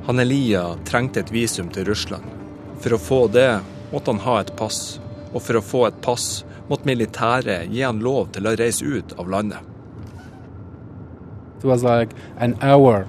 Han 0.06 0.18
Elia 0.18 0.76
trengte 0.84 1.20
et 1.20 1.30
visum 1.30 1.68
til 1.70 1.86
Russland. 1.86 2.24
For 2.82 2.96
å 2.96 2.98
få 2.98 3.20
det 3.30 3.60
måtte 3.92 4.10
han 4.10 4.22
ha 4.24 4.40
et 4.40 4.54
pass, 4.58 4.98
og 5.30 5.44
for 5.44 5.58
å 5.58 5.62
få 5.62 5.84
et 5.86 6.00
pass 6.02 6.42
måtte 6.66 6.88
militæret 6.88 7.70
gi 7.70 7.84
han 7.86 8.02
lov 8.02 8.32
til 8.34 8.48
å 8.48 8.56
reise 8.58 8.82
ut 8.82 9.14
av 9.18 9.30
landet. 9.30 9.60
It 11.58 11.64
was 11.64 11.84
like 11.84 12.10
an 12.38 12.56
hour 12.60 13.06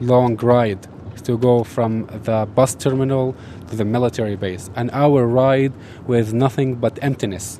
long 0.00 0.36
ride 0.36 0.86
to 1.24 1.36
go 1.36 1.64
from 1.64 2.06
the 2.24 2.46
bus 2.54 2.74
terminal 2.74 3.34
to 3.68 3.76
the 3.76 3.84
military 3.84 4.36
base. 4.36 4.70
An 4.76 4.90
hour 4.92 5.26
ride 5.26 5.72
with 6.06 6.32
nothing 6.32 6.76
but 6.76 6.98
emptiness. 7.02 7.58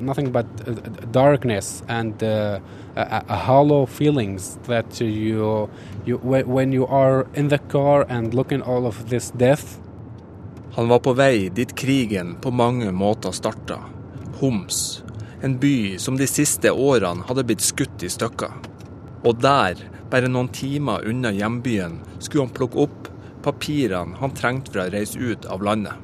Nothing 0.00 0.32
but 0.32 0.46
uh, 0.66 0.72
darkness 1.12 1.82
and 1.88 2.22
uh, 2.22 2.58
a, 2.96 3.22
a 3.28 3.36
hollow 3.36 3.86
feelings 3.86 4.58
that 4.66 5.00
you, 5.00 5.68
you 6.04 6.18
when 6.18 6.72
you 6.72 6.86
are 6.86 7.26
in 7.34 7.48
the 7.48 7.58
car 7.58 8.06
and 8.08 8.34
looking 8.34 8.62
all 8.62 8.86
of 8.86 9.10
this 9.10 9.30
death. 9.30 9.78
Han 10.72 10.88
var 10.88 10.98
på 10.98 11.12
vei 11.12 11.48
dit 11.48 11.74
krigen 11.76 12.36
på 12.40 12.50
mange 12.50 12.92
måter 12.92 13.30
starta. 13.30 13.78
Homs. 14.40 15.02
En 15.42 15.58
by 15.58 15.98
som 15.98 16.16
de 16.16 16.26
siste 16.26 16.70
årene 16.70 17.24
hadde 17.28 17.44
blitt 17.44 17.64
skutt 17.64 18.02
i 18.02 18.08
stykker. 18.08 18.52
Og 19.24 19.40
der, 19.42 19.80
bare 20.10 20.28
noen 20.28 20.48
timer 20.48 21.04
unna 21.08 21.32
hjembyen, 21.34 21.98
skulle 22.18 22.46
han 22.46 22.54
plukke 22.54 22.86
opp 22.86 23.10
papirene 23.42 24.16
han 24.20 24.34
trengte 24.36 24.72
for 24.72 24.84
å 24.84 24.92
reise 24.92 25.18
ut 25.18 25.46
av 25.46 25.64
landet. 25.64 25.94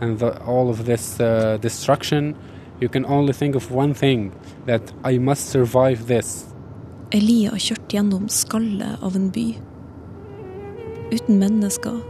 And 0.00 0.18
the, 0.18 0.32
all 0.46 0.70
of 0.70 0.86
this 0.86 1.20
uh, 1.20 1.58
destruction, 1.60 2.34
you 2.80 2.88
can 2.88 3.04
only 3.04 3.32
think 3.32 3.54
of 3.54 3.70
one 3.70 3.94
thing, 3.94 4.32
that 4.66 4.92
I 5.04 5.18
must 5.18 5.50
survive 5.50 6.06
this. 6.06 6.46
Elia 7.12 7.50
kjørte 7.58 7.90
gjennom 7.90 8.28
skallet 8.28 9.02
av 9.02 9.16
en 9.16 9.30
by. 9.34 9.48
Uten 11.10 11.38
mennesker. 11.38 12.00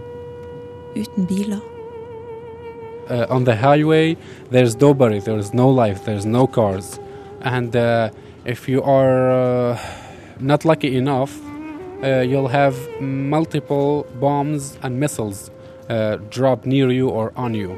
Uten 0.94 1.26
biler. 1.26 1.60
Uh, 3.08 3.26
on 3.28 3.44
the 3.44 3.56
highway, 3.56 4.16
there's 4.50 4.76
nobody, 4.80 5.18
there's 5.18 5.52
no 5.52 5.68
life, 5.68 6.04
there's 6.04 6.26
no 6.26 6.46
cars. 6.46 7.00
And 7.42 7.74
uh, 7.74 8.10
if 8.44 8.68
you 8.68 8.82
are 8.82 9.30
uh, 9.30 9.78
not 10.38 10.64
lucky 10.64 10.96
enough, 10.96 11.40
uh, 12.02 12.20
you'll 12.20 12.48
have 12.48 12.76
multiple 13.00 14.06
bombs 14.20 14.78
and 14.82 15.00
missiles 15.00 15.50
uh, 15.88 16.16
dropped 16.30 16.66
near 16.66 16.90
you 16.90 17.08
or 17.08 17.32
on 17.36 17.54
you. 17.54 17.76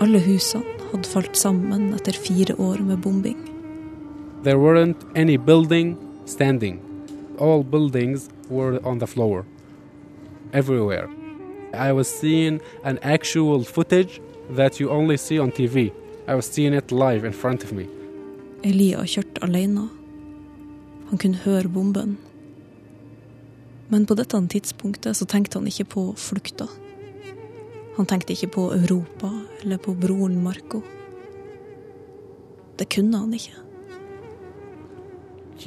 Alle 0.00 0.20
husene 0.20 0.79
hadde 0.92 1.08
falt 1.08 1.36
sammen 1.38 1.92
etter 1.94 2.16
fire 2.16 2.56
år 2.58 2.82
med 2.84 3.00
bombing. 3.04 3.38
There 4.44 4.58
weren't 4.58 4.96
any 5.14 5.36
building 5.36 5.96
standing. 6.26 6.80
All 7.38 7.62
buildings 7.62 8.28
were 8.48 8.80
on 8.84 8.98
the 8.98 9.06
floor. 9.06 9.44
Everywhere. 10.52 11.08
I 11.74 11.92
was 11.92 12.08
seeing 12.08 12.60
an 12.84 12.98
actual 13.02 13.64
footage 13.64 14.20
that 14.56 14.80
you 14.80 14.90
only 14.90 15.16
see 15.16 15.38
on 15.38 15.52
TV. 15.52 15.92
I 16.26 16.34
was 16.34 16.46
seeing 16.46 16.74
it 16.74 16.90
live 16.92 17.24
in 17.24 17.32
front 17.32 17.64
of 17.64 17.72
me. 17.72 17.86
Elia 18.62 19.04
kjørte 19.06 19.42
alene. 19.42 19.88
Han 21.10 21.18
kunne 21.18 21.40
høre 21.44 21.68
bomben. 21.68 22.18
Men 23.88 24.06
på 24.06 24.14
dette 24.14 24.38
tidspunktet 24.52 25.16
så 25.16 25.26
tenkte 25.26 25.58
han 25.58 25.66
ikke 25.66 25.84
på 25.84 26.04
flukta. 26.16 26.68
Han 27.96 28.06
tenkte 28.06 28.32
ikke 28.32 28.46
på 28.46 28.72
Europa 28.74 29.30
eller 29.62 29.78
på 29.78 29.94
broren 29.94 30.42
Marco. 30.42 30.82
Det 32.78 32.88
kunne 32.94 33.18
han 33.18 33.34
ikke. 33.34 33.52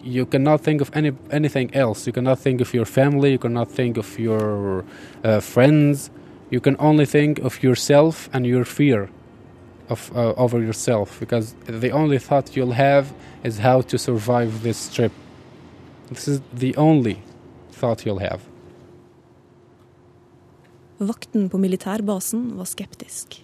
You 0.06 0.26
cannot 0.26 0.62
think 0.64 0.82
of 0.82 0.90
any, 0.96 1.12
anything 1.32 1.70
else. 1.74 2.08
You 2.08 2.14
cannot 2.14 2.40
think 2.40 2.62
of 2.62 2.74
your 2.74 2.86
family. 2.86 3.32
You 3.32 3.38
cannot 3.38 3.70
think 3.70 3.98
of 3.98 4.20
your 4.20 4.84
uh, 5.24 5.40
friends. 5.40 6.12
You 6.52 6.60
can 6.60 6.76
only 6.80 7.06
think 7.06 7.40
of 7.40 7.64
yourself 7.64 8.30
and 8.34 8.46
your 8.46 8.64
fear 8.66 9.10
of 9.90 10.12
uh, 10.16 10.34
over 10.38 10.60
yourself, 10.60 11.20
because 11.20 11.56
the 11.68 11.92
only 11.92 12.18
thought 12.18 12.56
you'll 12.56 12.74
have 12.74 13.14
is 13.44 13.60
how 13.60 13.82
to 13.82 13.98
survive 13.98 14.64
this 14.64 14.90
trip. 14.94 15.12
This 16.10 16.28
is 16.28 16.42
the 16.54 16.76
only 16.78 17.18
thought 17.72 18.06
you'll 18.06 18.20
have. 18.20 18.40
Vakten 20.98 21.50
på 21.50 21.58
militærbasen 21.58 22.52
var 22.58 22.70
skeptisk. 22.70 23.40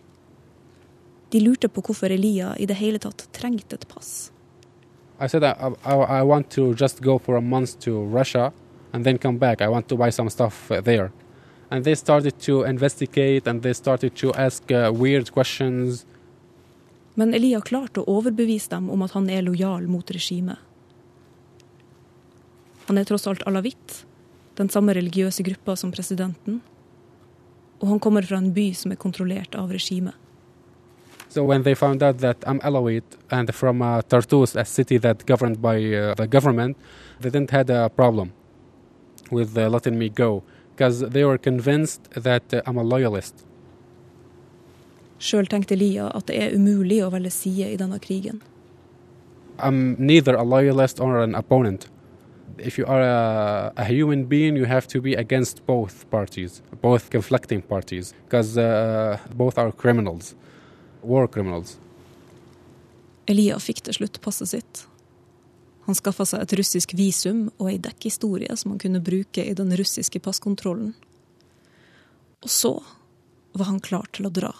De 1.29 1.39
lurte 1.39 1.69
på 1.69 1.81
hvorfor 1.85 2.11
Elia 2.13 2.55
i 2.57 2.65
det 2.65 2.77
hele 2.79 2.99
tatt 3.01 3.27
trengte 3.33 3.77
et 3.77 3.87
pass. 3.89 4.31
I 5.19 5.27
said 5.27 5.43
I, 5.43 5.53
I, 5.83 5.95
I 6.19 6.21
want 6.23 6.49
to 6.51 6.73
just 6.73 7.01
go 7.01 7.19
for 7.19 7.35
a 7.35 7.41
month 7.41 7.79
to 7.79 8.05
Russia 8.05 8.51
and 8.93 9.03
then 9.03 9.17
come 9.17 9.37
back. 9.37 9.61
I 9.61 9.67
want 9.67 9.87
to 9.89 9.97
buy 9.97 10.11
some 10.11 10.29
stuff 10.29 10.71
uh, 10.71 10.81
there. 10.81 11.11
And 11.69 11.83
they 11.83 11.95
started 11.95 12.39
to 12.39 12.63
investigate 12.63 13.47
and 13.47 13.61
they 13.61 13.73
started 13.73 14.15
to 14.15 14.33
ask 14.33 14.71
uh, 14.71 14.91
weird 14.91 15.31
questions. 15.31 16.05
Men 17.13 17.33
Elia 17.33 17.59
klarte 17.61 18.01
å 18.01 18.17
overbevise 18.17 18.71
dem 18.71 18.89
om 18.89 19.01
at 19.03 19.11
han 19.11 19.29
er 19.29 19.43
lojal 19.43 19.87
mot 19.91 20.11
regimet. 20.11 20.57
Han 22.87 22.97
er 22.97 23.05
tross 23.05 23.27
alt 23.29 23.43
alawitt, 23.45 24.05
den 24.57 24.71
samme 24.73 24.95
religiøse 24.97 25.43
gruppa 25.45 25.75
som 25.77 25.91
presidenten. 25.93 26.61
Og 27.79 27.87
han 27.87 27.99
kommer 27.99 28.25
fra 28.27 28.37
en 28.37 28.51
by 28.53 28.71
som 28.75 28.91
er 28.91 28.99
kontrollert 28.99 29.55
av 29.55 29.71
regimet. 29.71 30.15
So 31.29 31.43
when 31.43 31.61
they 31.61 31.75
found 31.75 32.01
out 32.01 32.17
that 32.19 32.43
I'm 32.47 32.59
Alawite 32.61 33.17
and 33.29 33.53
from 33.53 33.83
uh, 33.83 34.01
Tartus, 34.01 34.55
a 34.55 34.65
city 34.65 34.97
that 34.97 35.27
governed 35.27 35.61
by 35.61 35.77
uh, 35.93 36.15
the 36.15 36.27
government, 36.27 36.75
they 37.19 37.29
didn't 37.29 37.51
had 37.51 37.69
a 37.69 37.87
problem 37.89 38.33
with 39.29 39.55
uh, 39.55 39.69
letting 39.69 39.99
me 39.99 40.09
go 40.09 40.43
because 40.75 41.01
they 41.01 41.23
were 41.23 41.37
convinced 41.37 42.09
that 42.11 42.51
uh, 42.51 42.61
I'm 42.65 42.77
a 42.77 42.83
loyalist. 42.83 43.45
Sjøl 45.19 45.45
tenkte 45.51 45.75
Lia 45.75 46.07
at 46.15 46.29
det 46.31 46.37
er 46.39 46.55
umulig 46.55 47.01
å 47.03 47.11
velge 47.11 47.29
side 47.35 47.67
i 47.73 47.77
denne 47.77 47.99
krigen. 47.99 48.39
I'm 49.59 49.95
neither 49.99 50.35
a 50.35 50.43
loyalist 50.43 50.99
or 50.99 51.19
an 51.19 51.35
opponent. 51.35 51.89
If 52.59 52.77
you 52.77 52.85
are 52.85 53.01
a, 53.01 53.73
a 53.77 53.85
human 53.85 54.25
being, 54.25 54.57
you 54.57 54.65
have 54.65 54.87
to 54.87 55.01
be 55.01 55.13
against 55.15 55.65
both 55.65 56.09
parties, 56.09 56.61
both 56.81 57.09
conflicting 57.09 57.61
parties, 57.61 58.13
because 58.25 58.57
uh, 58.57 59.17
both 59.33 59.57
are 59.57 59.71
criminals, 59.71 60.35
war 61.01 61.27
criminals. 61.27 61.77
Elia 63.29 63.59
fikk 63.61 63.83
til 63.85 63.99
slutt 63.99 64.21
passet 64.21 64.49
sitt. 64.49 64.85
Han 65.85 65.97
skaffa 65.97 66.25
seg 66.25 66.43
et 66.43 66.55
russisk 66.59 66.93
visum 66.97 67.47
og 67.57 67.69
ei 67.71 67.77
dekkhistorie 67.81 68.55
som 68.57 68.73
han 68.73 68.81
kunne 68.81 69.01
bruke 69.01 69.41
i 69.45 69.55
den 69.57 69.71
russiske 69.77 70.19
passkontrollen. 70.21 70.91
Og 72.43 72.49
så 72.49 72.73
var 73.57 73.71
han 73.71 73.79
klar 73.81 74.09
til 74.13 74.27
å 74.29 74.33
dra. 74.33 74.51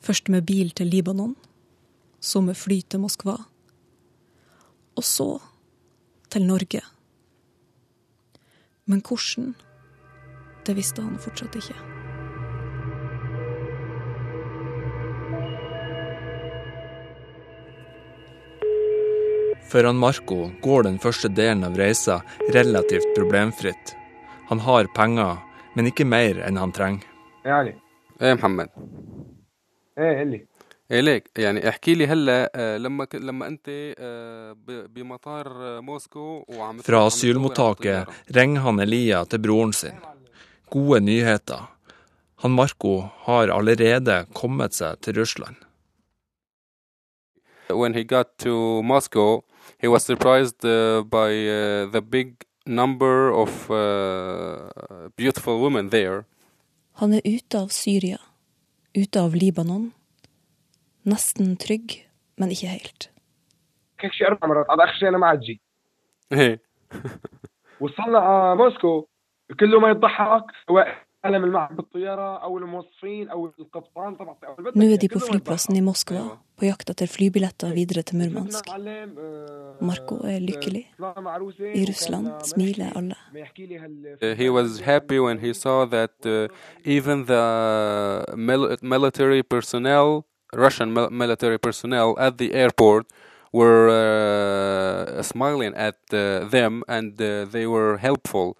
Først 0.00 0.30
med 0.32 0.46
bil 0.48 0.70
til 0.76 0.88
Libanon, 0.92 1.34
så 2.20 2.40
med 2.40 2.56
fly 2.56 2.80
til 2.86 3.02
Moskva. 3.02 3.36
Og 4.96 5.04
så 5.04 5.28
til 6.28 6.46
Norge. 6.46 6.82
Men 8.86 9.02
hvordan, 9.02 9.54
det 10.66 10.76
visste 10.78 11.02
han 11.02 11.18
fortsatt 11.18 11.56
ikke. 11.58 11.76
For 19.66 19.84
han 19.84 19.98
Marco 19.98 20.50
går 20.62 20.86
den 20.86 20.98
første 21.02 21.28
delen 21.28 21.64
av 21.66 21.74
reisa 21.76 22.20
relativt 22.54 23.08
problemfritt. 23.16 23.96
Han 24.48 24.62
har 24.62 24.86
penger, 24.94 25.40
men 25.74 25.90
ikke 25.90 26.06
mer 26.06 26.38
enn 26.46 26.60
han 26.60 26.72
trenger. 26.72 27.02
Jeg 27.42 27.50
er 27.50 27.58
Ali. 27.58 27.74
Jeg 28.20 28.30
er 28.30 28.38
Mohammed. 28.38 28.70
Jeg 29.96 30.12
er 30.12 30.20
Eli. 30.22 30.40
ليك 30.91 31.31
يعني 31.37 31.69
احكي 31.69 31.93
لي 31.95 32.07
هلا 32.07 32.51
آه، 32.55 32.77
لما 32.77 33.05
ك- 33.05 33.15
لما 33.15 33.47
انت 33.47 33.65
آه، 33.99 34.51
ب- 34.51 34.93
بمطار 34.93 35.47
آه، 35.47 35.79
موسكو 35.79 36.45
وعم 36.47 36.81
Fra 36.81 36.89
عم 36.93 37.09
asylmottaket 37.09 38.07
ringer 38.35 38.59
han 38.61 38.79
Elia 38.79 39.23
til 39.25 39.39
broren 39.39 39.73
sin. 39.73 39.95
Gode 40.69 40.99
nyheter. 40.99 41.61
Han 42.35 42.51
Marco 42.51 43.01
har 43.25 43.47
allerede 43.57 44.25
kommet 44.33 44.73
seg 44.73 44.99
til 45.01 45.13
Russland. 45.19 45.55
When 47.69 47.93
he 47.93 48.03
got 48.03 48.27
to 48.39 48.81
Moscow, 48.81 49.41
he 49.81 49.87
was 49.87 50.03
surprised 50.03 50.65
uh, 50.65 51.03
by 51.03 51.29
uh, 51.47 51.91
the 51.91 52.01
big 52.01 52.27
number 52.65 53.31
of 53.43 53.69
uh, 53.71 55.09
beautiful 55.17 55.55
women 55.63 55.89
there. 55.89 56.23
Han 56.93 57.13
er 57.13 57.21
ute 57.25 57.57
av 57.59 57.69
Syria, 57.69 58.17
ute 58.95 59.19
av 59.21 59.33
Libanon. 59.35 59.93
Nesten 61.05 61.57
trygg, 61.57 61.87
men 62.39 62.49
ikke 62.51 62.67
helt. 62.67 63.09
هيك 63.99 64.11
شي 64.13 64.25
اربع 64.27 64.47
مرات 64.47 64.65
هذا 64.71 64.83
اخر 64.83 64.93
شيء 64.99 65.09
انا 65.09 65.17
ما 65.17 65.27
عاد 65.27 65.39
جي 65.39 65.61
ايه 66.31 66.61
وصلنا 67.79 68.17
آه، 68.17 68.55
موسكو 68.55 69.07
كله 69.59 69.79
ما 69.79 69.89
يضحك 69.89 70.43
سواء 70.67 70.87
العالم 71.25 71.43
المعك 71.45 71.71
بالطياره 71.73 72.37
او 72.43 72.57
الموظفين 72.57 73.29
او 73.29 73.51
القبطان 73.59 74.15
طبعا 74.15 74.35
أو 74.47 74.55
البدلة، 74.59 74.95
Nå 74.95 74.97
er 74.97 74.99
de 75.01 75.07
på 75.07 75.19
كله 75.19 75.27
ما 75.27 75.39
flyplassen 75.39 75.75
i 75.75 75.81
Moskva 75.81 76.21
på 76.57 76.65
jakt 76.65 76.89
etter 76.89 77.07
flybilletter 77.07 77.73
videre 77.73 78.01
til 78.01 78.15
يضحك. 78.15 78.31
Murmansk. 78.31 78.69
معلم، 78.69 79.15
آه، 79.19 79.75
Marco 79.81 80.15
er 80.25 80.39
lykkelig. 80.39 80.85
طلعنا 80.97 81.21
مع 81.21 81.31
عروسة 81.31 81.73
I 81.73 81.85
Russland 81.87 82.13
وكان 82.27 82.39
smiler 82.41 82.93
alle. 82.97 83.15
ما 83.33 83.39
يحكي 83.39 83.65
لي 83.65 83.77
هال 83.79 84.17
Uh, 84.21 84.37
he 84.37 84.49
was 84.49 84.81
happy 84.81 85.19
when 85.19 85.37
he 85.45 85.53
saw 85.53 85.85
that 85.85 86.25
uh, 86.25 86.47
even 86.85 87.25
the 87.25 87.43
mil- 88.35 88.77
military 88.81 89.43
personnel, 89.43 90.23
Russian 90.56 90.92
military 90.92 91.58
personnel 91.58 92.16
at 92.18 92.38
the 92.38 92.52
airport, 92.52 93.06
were 93.52 93.88
uh, 93.88 95.22
smiling 95.22 95.74
at 95.74 95.98
uh, 96.12 96.48
them 96.50 96.84
and 96.88 97.20
uh, 97.20 97.44
they 97.44 97.66
were 97.66 97.96
helpful. 97.96 98.56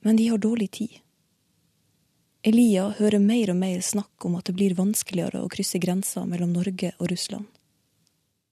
Men 0.00 0.16
de 0.16 0.28
har 0.28 0.38
dårlig 0.38 0.70
tid. 0.70 1.00
Elia 2.42 2.90
hører 2.98 3.18
mer 3.18 3.50
og 3.50 3.56
mer 3.56 3.80
snakk 3.80 4.24
om 4.28 4.34
at 4.36 4.44
det 4.44 4.56
blir 4.58 4.74
vanskeligere 4.76 5.40
å 5.40 5.48
krysse 5.48 5.80
grensa 5.80 6.26
mellom 6.28 6.52
Norge 6.52 6.92
og 6.98 7.08
Russland. 7.10 7.46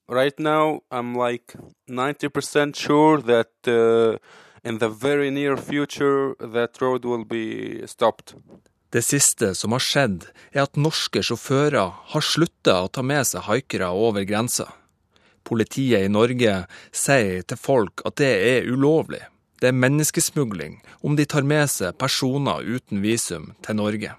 Right 0.09 0.39
now, 0.39 0.81
I'm 0.91 1.15
like 1.15 1.55
90% 1.89 2.77
sure 2.77 3.21
that 3.23 3.53
uh, 3.69 4.17
in 4.65 4.79
the 4.79 4.89
very 4.89 5.31
near 5.31 5.57
future 5.57 6.35
that 6.41 6.81
road 6.81 7.05
will 7.05 7.25
be 7.25 7.87
stopped. 7.87 8.35
Det 8.93 9.01
siste 9.01 9.55
som 9.57 9.73
har 9.73 9.81
skjedd, 9.81 10.27
er 10.53 10.67
at 10.67 10.77
norske 10.77 11.23
sjåfører 11.25 11.93
har 12.13 12.25
slutta 12.25 12.75
å 12.85 12.91
ta 12.93 13.01
med 13.01 13.25
seg 13.25 13.47
haikere 13.47 13.89
over 13.89 14.27
grensa. 14.29 14.67
Politiet 15.49 16.05
i 16.05 16.11
Norge 16.13 16.59
sier 16.93 17.41
til 17.49 17.57
folk 17.57 18.05
at 18.05 18.19
det 18.21 18.33
er 18.51 18.69
ulovlig. 18.69 19.23
Det 19.65 19.71
er 19.71 19.79
menneskesmugling 19.79 20.83
om 21.01 21.17
de 21.17 21.25
tar 21.25 21.47
med 21.49 21.71
seg 21.73 21.97
personer 21.97 22.61
uten 22.61 23.01
visum 23.01 23.55
til 23.65 23.81
Norge. 23.81 24.13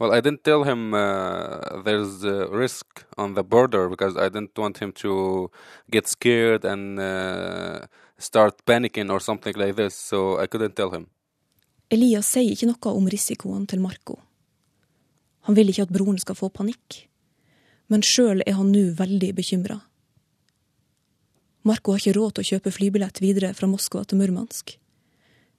Well, 0.00 0.16
I 0.16 0.20
didn't 0.20 0.42
tell 0.42 0.64
him 0.64 0.94
uh, 0.94 1.82
there's 1.84 2.24
a 2.24 2.48
risk 2.48 3.04
on 3.18 3.34
the 3.34 3.44
border 3.44 3.88
because 3.88 4.16
I 4.16 4.30
didn't 4.30 4.58
want 4.58 4.78
him 4.78 4.92
to 5.04 5.50
get 5.92 6.08
scared 6.08 6.64
and 6.64 6.98
uh, 6.98 7.86
start 8.18 8.64
panicking 8.66 9.12
or 9.12 9.20
something 9.20 9.54
like 9.54 9.76
this, 9.76 9.94
so 9.94 10.40
I 10.40 10.46
couldn't 10.46 10.74
tell 10.74 10.90
him. 10.90 11.06
Elias 11.90 12.28
sier 12.30 12.52
ikke 12.54 12.68
noe 12.70 12.92
om 12.94 13.08
risikoen 13.10 13.66
til 13.66 13.82
Marco. 13.82 14.20
Han 15.48 15.56
vil 15.56 15.72
ikke 15.72 15.88
at 15.88 15.94
broren 15.94 16.20
skal 16.22 16.38
få 16.38 16.50
panikk, 16.54 17.06
men 17.90 18.04
sjøl 18.06 18.44
er 18.46 18.54
han 18.54 18.70
nå 18.70 18.90
veldig 18.98 19.30
bekymra. 19.34 19.80
Marco 21.66 21.92
har 21.92 22.00
ikke 22.00 22.16
råd 22.16 22.36
til 22.36 22.44
å 22.44 22.50
kjøpe 22.54 22.72
flybillett 22.72 23.20
videre 23.20 23.50
fra 23.56 23.68
Moskva 23.68 24.04
til 24.08 24.20
Murmansk. 24.20 24.76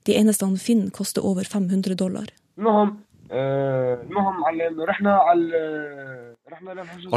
De 0.08 0.16
eneste 0.18 0.48
han 0.48 0.58
finner, 0.58 0.90
koster 0.96 1.26
over 1.28 1.46
500 1.46 1.98
dollar. 2.00 2.32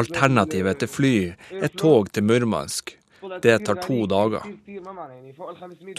Alternativet 0.02 0.82
til 0.82 0.90
fly 0.90 1.14
er 1.62 1.72
tog 1.72 2.10
til 2.12 2.26
Murmansk. 2.28 2.96
Det 3.40 3.54
tar 3.64 3.80
to 3.80 4.04
dager. 4.10 4.44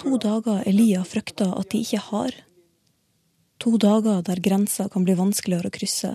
To 0.03 0.17
dager 0.21 0.61
Elia 0.69 1.01
frykter 1.07 1.55
at 1.57 1.71
de 1.71 1.81
ikke 1.81 2.03
har. 2.11 2.37
To 3.57 3.77
dager 3.77 4.21
der 4.21 4.35
grensa 4.35 4.89
kan 4.91 5.05
bli 5.07 5.15
vanskeligere 5.15 5.71
å 5.71 5.73
krysse, 5.73 6.11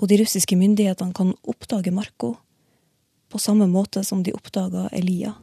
og 0.00 0.08
de 0.08 0.16
russiske 0.22 0.56
myndighetene 0.56 1.12
kan 1.12 1.34
oppdage 1.44 1.92
Marco, 1.92 2.36
på 3.28 3.38
samme 3.38 3.66
måte 3.68 4.04
som 4.04 4.22
de 4.22 4.32
oppdaga 4.32 4.88
Elia. 4.92 5.34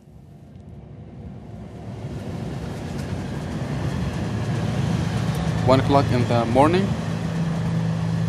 One 5.67 5.79
o'clock 5.79 6.05
in 6.11 6.25
the 6.27 6.45
morning, 6.45 6.83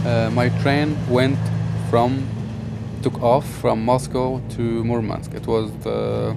uh, 0.06 0.30
my 0.30 0.50
train 0.62 0.96
went 1.08 1.40
from, 1.90 2.28
took 3.02 3.20
off 3.22 3.48
from 3.60 3.84
Moscow 3.84 4.40
to 4.56 4.84
Murmansk. 4.84 5.34
It 5.34 5.46
was 5.46 5.70
uh, 5.86 6.36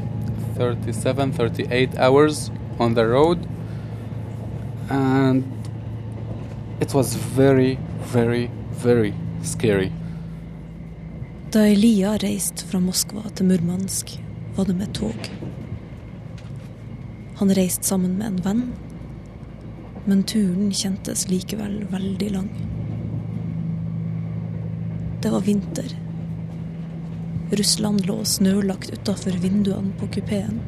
37, 0.56 1.34
38 1.34 1.98
hours 1.98 2.50
on 2.80 2.96
the 2.96 3.06
road, 3.06 3.46
and 4.90 5.57
it 6.80 6.94
was 6.94 7.16
very, 7.16 7.78
very, 8.14 8.50
very 8.84 9.14
scary. 9.44 9.92
Da 11.52 11.68
Elia 11.68 12.18
reiste 12.18 12.66
fra 12.68 12.80
Moskva 12.80 13.24
til 13.36 13.46
Murmansk, 13.46 14.20
var 14.56 14.66
det 14.66 14.76
med 14.76 14.94
tog. 14.94 15.30
Han 17.38 17.54
reiste 17.54 17.88
sammen 17.88 18.18
med 18.18 18.28
en 18.28 18.42
venn, 18.44 18.64
men 20.06 20.24
turen 20.24 20.72
kjentes 20.72 21.28
likevel 21.30 21.86
veldig 21.92 22.30
lang. 22.32 22.50
Det 25.22 25.32
var 25.32 25.46
vinter. 25.46 25.96
Russland 27.52 28.06
lå 28.06 28.24
snølagt 28.26 28.92
utafor 28.94 29.38
vinduene 29.42 29.94
på 30.00 30.10
kupeen. 30.18 30.60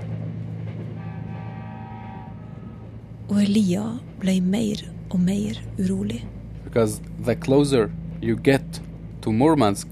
Og 3.29 3.41
Elia 3.43 3.83
ble 4.21 4.39
mer 4.41 4.87
og 5.09 5.19
mer 5.19 5.61
urolig. 5.79 6.25
Because 6.63 7.01
the 7.25 7.35
closer 7.35 7.89
you 8.21 8.35
get 8.35 8.81
to 9.21 9.31
Murmansk, 9.31 9.87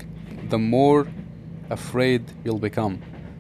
the 0.50 0.58
more 0.58 1.08
afraid 1.70 2.22
you'll 2.46 2.60
become. 2.60 2.98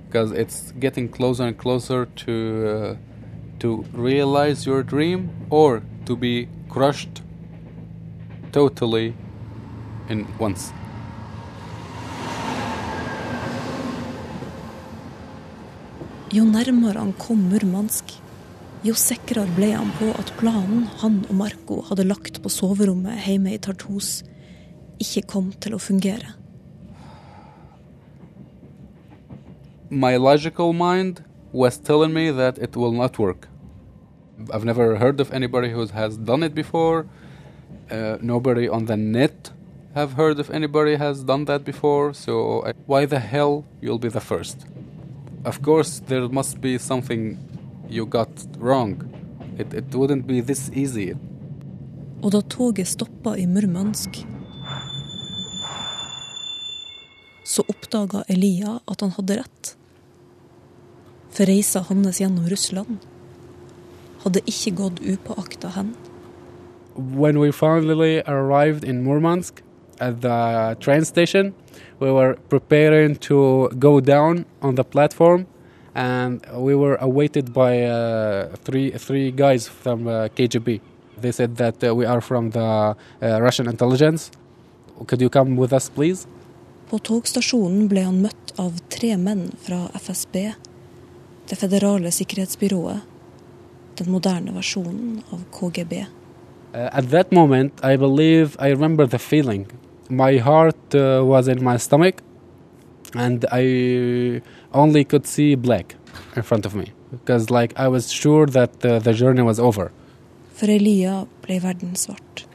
Because 0.07 0.31
it's 0.31 0.71
getting 0.79 1.09
closer 1.09 1.43
and 1.43 1.57
closer 1.57 2.05
to 2.05 2.33
uh, 2.67 2.95
to 3.59 3.85
realize 3.93 4.65
your 4.65 4.83
dream 4.83 5.29
or 5.49 5.81
to 6.05 6.15
be 6.15 6.47
crushed 6.69 7.21
totally 8.51 9.13
in 10.09 10.25
once. 10.39 10.73
Jo 16.33 16.43
nærmere 16.43 16.99
han 16.99 17.13
kom 17.13 17.37
Murmansk, 17.37 18.11
jo 18.85 18.93
sikrere 18.97 19.47
ble 19.57 19.71
han 19.73 19.89
på 19.97 20.11
at 20.19 20.31
planen 20.37 20.85
han 21.01 21.21
og 21.27 21.35
Marco 21.39 21.81
hadde 21.89 22.05
lagt 22.07 22.41
på 22.43 22.51
soverommet 22.51 23.23
hjemme 23.25 23.55
i 23.55 23.61
Tartus, 23.61 24.21
ikke 25.01 25.25
kom 25.33 25.51
til 25.61 25.77
å 25.77 25.81
fungere. 25.81 26.35
My 29.89 30.17
logical 30.17 30.73
mind 30.73 31.23
was 31.53 31.77
telling 31.79 32.13
me 32.13 32.29
that 32.31 32.57
it 32.57 32.75
will 32.75 32.91
not 32.91 33.17
work. 33.17 33.47
I've 34.53 34.65
never 34.65 34.97
heard 34.97 35.19
of 35.19 35.31
anybody 35.33 35.71
who 35.71 35.87
has 35.87 36.17
done 36.17 36.43
it 36.43 36.53
before. 36.53 37.07
Uh, 37.89 38.17
nobody 38.21 38.67
on 38.67 38.85
the 38.85 38.97
net 38.97 39.51
have 39.95 40.13
heard 40.13 40.39
of 40.39 40.51
anybody 40.51 40.95
has 40.95 41.23
done 41.23 41.45
that 41.45 41.63
before. 41.63 42.13
So 42.13 42.71
why 42.85 43.05
the 43.05 43.19
hell 43.19 43.65
you'll 43.81 43.97
be 43.97 44.09
the 44.09 44.21
first? 44.21 44.67
Of 45.45 45.61
course, 45.61 46.01
there 46.05 46.27
must 46.27 46.61
be 46.61 46.77
something 46.77 47.39
you 47.89 48.05
got 48.05 48.29
wrong. 48.59 49.03
It, 49.57 49.73
it 49.73 49.95
wouldn't 49.95 50.27
be 50.27 50.41
this 50.41 50.69
easy. 50.73 51.15
Og 52.21 52.31
da 52.33 52.41
toget 52.41 52.87
stoppa 52.87 53.35
i 53.37 53.45
Murmansk, 53.47 54.25
så 57.43 57.63
oppdaga 57.69 58.23
Elia 58.27 58.79
at 58.85 59.01
han 59.01 59.13
hadde 59.15 59.37
rett. 59.39 59.75
For 61.31 61.45
reisa 61.45 61.83
hans 61.85 62.19
gjennom 62.21 62.49
Russland 62.49 63.05
hadde 64.23 64.41
ikke 64.49 64.75
gått 64.81 64.99
upåakta 64.99 65.71
hen. 65.77 65.93
When 66.95 67.37
we 67.39 67.51
finally 67.51 68.23
arrived 68.25 68.83
in 68.83 69.03
Murmansk 69.05 69.61
at 69.99 70.21
the 70.21 70.75
train 70.81 71.05
station, 71.05 71.53
we 71.99 72.11
were 72.11 72.35
preparing 72.49 73.15
to 73.15 73.69
go 73.79 73.99
down 73.99 74.45
on 74.61 74.75
the 74.75 74.83
platform, 74.83 75.45
and 75.97 76.45
we 76.53 76.75
were 76.75 76.95
awaited 77.01 77.53
by 77.53 77.81
uh, 77.81 78.55
three 78.63 78.91
three 78.91 79.31
guys 79.31 79.67
from 79.67 80.07
uh, 80.07 80.29
KGB. 80.37 80.79
They 81.19 81.31
said 81.31 81.57
that 81.57 81.83
uh, 81.83 81.95
we 81.95 82.05
are 82.05 82.21
from 82.21 82.51
the 82.51 82.95
uh, 82.95 83.41
Russian 83.41 83.67
intelligence. 83.67 84.29
Could 85.07 85.21
you 85.21 85.29
come 85.29 85.57
with 85.57 85.73
us, 85.73 85.89
please? 85.89 86.27
På 86.89 86.99
togstasjonen 87.01 87.89
ble 87.89 88.05
han 88.05 88.21
møtt 88.23 88.53
av 88.61 88.77
tre 88.93 89.17
menn 89.19 89.49
fra 89.65 89.87
FSB, 89.97 90.37
det 91.49 91.57
føderale 91.59 92.13
sikkerhetsbyrået, 92.15 93.01
den 93.99 94.11
moderne 94.13 94.53
versjonen 94.55 95.17
av 95.33 95.41
KGB. 95.57 96.05
Uh, 96.77 96.87
at 96.93 97.09
that 97.09 97.33
moment, 97.33 97.73
I 97.83 97.97
believe 97.97 98.55
I 98.59 98.69
remember 98.69 99.07
the 99.07 99.19
feeling. 99.19 99.65
My 100.09 100.37
heart 100.37 100.95
uh, 100.95 101.25
was 101.25 101.49
in 101.49 101.63
my 101.63 101.75
stomach, 101.77 102.21
and 103.15 103.45
I 103.51 104.41
only 104.73 105.03
could 105.03 105.25
see 105.25 105.55
black 105.55 105.95
in 106.35 106.43
front 106.43 106.65
of 106.65 106.75
me 106.75 106.91
because, 107.11 107.49
like, 107.49 107.73
I 107.79 107.87
was 107.87 108.11
sure 108.11 108.45
that 108.47 108.85
uh, 108.85 108.99
the 108.99 109.13
journey 109.13 109.41
was 109.41 109.59
over. 109.59 109.91
For 110.53 110.65
Elia 110.65 111.27
ble 111.45 111.59
verden 111.59 111.95
svart. 111.95 112.45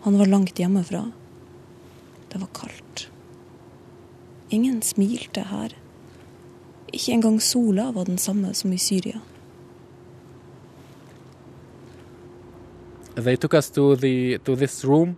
Han 0.00 0.18
var 0.18 0.26
langt 0.26 0.58
hjemmefra. 0.58 1.12
Det 2.32 2.38
var 2.40 2.48
kaldt. 2.54 3.08
Ingen 4.50 4.82
smilte 4.82 5.40
her. 5.40 5.74
Ikke 6.92 7.12
engang 7.12 7.40
sola 7.40 7.90
var 7.92 8.04
den 8.04 8.18
samme 8.18 8.54
som 8.54 8.72
i 8.72 8.78
Syria. 8.78 9.20
They 13.14 13.36
took 13.36 13.54
us 13.54 13.70
to 13.70 13.96
the 13.96 14.38
to 14.38 14.56
this 14.56 14.84
room, 14.84 15.16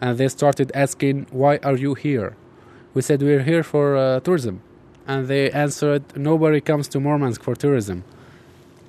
and 0.00 0.18
they 0.18 0.28
started 0.28 0.70
asking, 0.74 1.26
"Why 1.30 1.58
are 1.62 1.76
you 1.76 1.94
here?" 1.94 2.34
We 2.94 3.02
said, 3.02 3.22
"We're 3.22 3.42
here 3.42 3.62
for 3.62 3.96
uh, 3.96 4.20
tourism," 4.20 4.60
and 5.06 5.26
they 5.26 5.50
answered, 5.50 6.02
"Nobody 6.16 6.60
comes 6.60 6.88
to 6.88 7.00
Murmansk 7.00 7.42
for 7.42 7.54
tourism." 7.54 8.02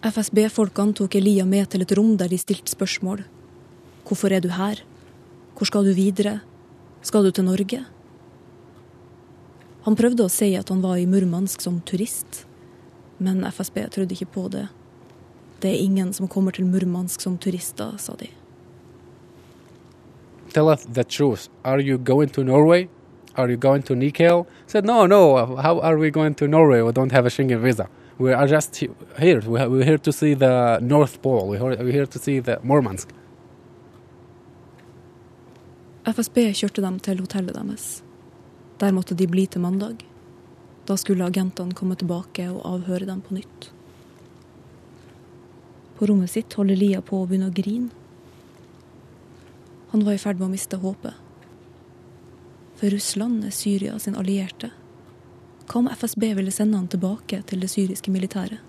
FSB-folkene 0.03 0.93
tok 0.93 1.15
Elia 1.15 1.45
med 1.45 1.69
til 1.69 1.81
et 1.81 1.91
rom 1.97 2.17
der 2.17 2.27
de 2.27 2.37
stilte 2.37 2.71
spørsmål. 2.71 3.23
Hvorfor 4.07 4.31
er 4.31 4.39
du 4.39 4.49
her? 4.49 4.83
Hvor 5.57 5.65
skal 5.65 5.83
du 5.83 5.93
videre? 5.93 6.39
Skal 7.01 7.23
du 7.23 7.31
til 7.31 7.43
Norge? 7.43 7.85
Han 9.85 9.95
prøvde 9.95 10.25
å 10.25 10.29
si 10.29 10.53
at 10.55 10.69
han 10.69 10.81
var 10.81 10.97
i 10.97 11.05
Murmansk 11.05 11.61
som 11.61 11.81
turist, 11.81 12.45
men 13.17 13.43
FSB 13.43 13.89
trodde 13.89 14.13
ikke 14.13 14.33
på 14.37 14.47
det. 14.49 14.67
Det 15.61 15.69
er 15.71 15.81
ingen 15.81 16.13
som 16.13 16.27
kommer 16.27 16.51
til 16.51 16.65
Murmansk 16.65 17.21
som 17.21 17.37
turister, 17.37 17.97
sa 17.97 18.13
de. 18.13 18.29
tell 20.55 20.69
us 20.69 20.85
the 20.85 21.03
truth. 21.03 21.49
Are 21.65 21.81
you 21.81 21.97
going 21.97 22.29
to 22.29 22.43
Norway? 22.43 22.87
Are 23.37 23.49
you 23.49 23.57
going 23.57 23.83
to 23.83 23.95
Nikel? 23.95 24.47
I 24.49 24.67
said, 24.67 24.85
no, 24.85 25.05
no. 25.05 25.57
How 25.57 25.79
are 25.81 25.97
we 25.97 26.09
going 26.09 26.35
to 26.35 26.47
Norway? 26.47 26.81
We 26.81 26.91
don't 26.91 27.11
have 27.11 27.25
a 27.25 27.29
Schengen 27.29 27.61
visa. 27.61 27.87
We 28.17 28.31
are 28.33 28.47
just 28.47 28.75
he- 28.77 28.89
here. 29.19 29.41
We're 29.45 29.83
here 29.83 29.97
to 29.97 30.11
see 30.13 30.33
the 30.35 30.79
North 30.81 31.21
Pole. 31.21 31.49
We're 31.49 31.91
here 31.91 32.05
to 32.05 32.19
see 32.19 32.39
the 32.39 32.59
Murmansk. 32.63 33.09
FSB 36.05 36.37
kjørte 36.53 36.83
dem 36.85 36.99
til 37.01 37.19
hotellet 37.19 37.55
deres. 37.57 38.03
Der 38.79 38.93
måtte 38.93 39.15
de 39.17 39.27
bli 39.27 39.47
til 39.47 39.61
mandag. 39.63 40.05
Da 40.85 40.95
skulle 41.01 41.25
agentene 41.25 41.73
komme 41.73 41.95
tilbake 41.97 42.45
og 42.51 42.61
avhøre 42.75 43.07
dem 43.09 43.23
på 43.25 43.33
nytt. 43.33 43.71
På 45.97 46.05
rommet 46.05 46.29
sitt 46.29 46.53
holder 46.53 46.77
Lia 46.77 47.01
på 47.01 47.23
å 47.23 47.27
begynne 47.27 47.49
å 47.49 47.55
grine. 47.55 47.89
Han 49.91 50.03
var 50.05 50.13
i 50.13 50.21
ferd 50.21 50.37
med 50.39 50.49
å 50.49 50.53
miste 50.53 50.77
håpet. 50.77 51.24
For 52.75 52.91
Russland 52.91 53.45
er 53.45 53.53
Syria 53.55 53.99
sin 53.99 54.15
allierte. 54.19 54.71
Hva 55.65 55.79
om 55.79 55.87
FSB 55.89 56.33
ville 56.37 56.51
sende 56.51 56.77
han 56.77 56.89
tilbake 56.91 57.41
til 57.47 57.61
det 57.63 57.69
syriske 57.71 58.11
militæret? 58.11 58.59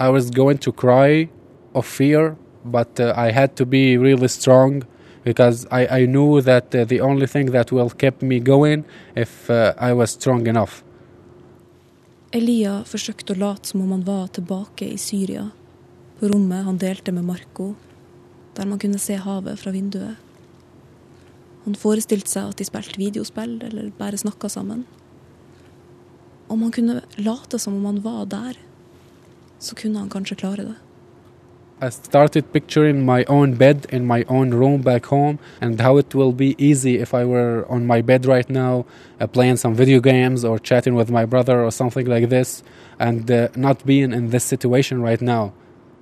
I 0.00 0.10
was 0.10 0.30
going 0.30 0.58
to 0.58 0.72
cry 0.72 1.28
of 1.74 1.86
fear, 1.86 2.34
but 2.64 3.00
uh, 3.00 3.14
I 3.16 3.30
had 3.30 3.54
to 3.56 3.64
be 3.64 3.96
really 3.96 4.28
strong 4.28 4.82
because 5.24 5.66
I, 5.70 6.02
I 6.02 6.06
knew 6.06 6.40
that 6.42 6.74
uh, 6.74 6.84
the 6.84 7.00
only 7.00 7.26
thing 7.26 7.52
that 7.52 7.72
will 7.72 7.90
keep 7.90 8.22
me 8.22 8.40
going 8.40 8.84
if 9.16 9.48
uh, 9.50 9.72
I 9.78 9.92
was 9.92 10.10
strong 10.10 10.46
enough. 10.48 10.82
Elia 12.32 12.80
forsøkte 12.82 13.36
å 13.36 13.38
late 13.38 13.70
som 13.70 13.84
om 13.84 13.92
han 13.94 14.02
var 14.02 14.26
tilbake 14.34 14.88
i 14.90 14.98
Syria, 14.98 15.46
på 16.18 16.28
rommet 16.32 16.66
han 16.66 16.80
delte 16.82 17.12
med 17.14 17.24
Marco, 17.24 17.74
der 18.56 18.66
man 18.66 18.80
kunne 18.82 18.98
se 18.98 19.14
havet 19.22 19.60
fra 19.60 19.70
vinduet. 19.70 20.18
Han 21.64 21.76
forestilte 21.80 22.30
seg 22.30 22.52
at 22.52 22.60
de 22.60 22.66
spilte 22.68 23.00
videospill 23.00 23.56
eller 23.64 23.92
bare 23.98 24.20
snakka 24.20 24.50
sammen. 24.52 24.84
Om 26.48 26.62
han 26.62 26.72
kunne 26.72 27.00
late 27.16 27.58
som 27.58 27.76
om 27.78 27.86
han 27.88 28.02
var 28.04 28.26
der, 28.28 28.58
så 29.58 29.74
kunne 29.74 29.98
han 29.98 30.12
kanskje 30.12 30.36
klare 30.36 30.66
det. 30.72 30.80
I 31.82 31.90
started 31.90 32.52
picturing 32.52 33.04
my 33.04 33.24
own 33.28 33.54
bed 33.54 33.86
in 33.90 34.06
my 34.06 34.24
own 34.28 34.54
room 34.54 34.80
back 34.80 35.06
home 35.06 35.38
and 35.60 35.80
how 35.80 35.96
it 35.98 36.14
will 36.14 36.32
be 36.32 36.54
easy 36.56 36.98
if 36.98 37.12
I 37.12 37.24
were 37.24 37.66
on 37.68 37.86
my 37.86 38.00
bed 38.00 38.26
right 38.26 38.48
now 38.48 38.86
uh, 39.20 39.26
playing 39.26 39.56
some 39.56 39.74
video 39.74 40.00
games 40.00 40.44
or 40.44 40.58
chatting 40.58 40.94
with 40.94 41.10
my 41.10 41.24
brother 41.26 41.64
or 41.64 41.72
something 41.72 42.06
like 42.06 42.28
this 42.28 42.62
and 42.98 43.28
uh, 43.30 43.48
not 43.56 43.84
being 43.84 44.12
in 44.12 44.30
this 44.30 44.44
situation 44.44 45.02
right 45.02 45.20
now. 45.20 45.52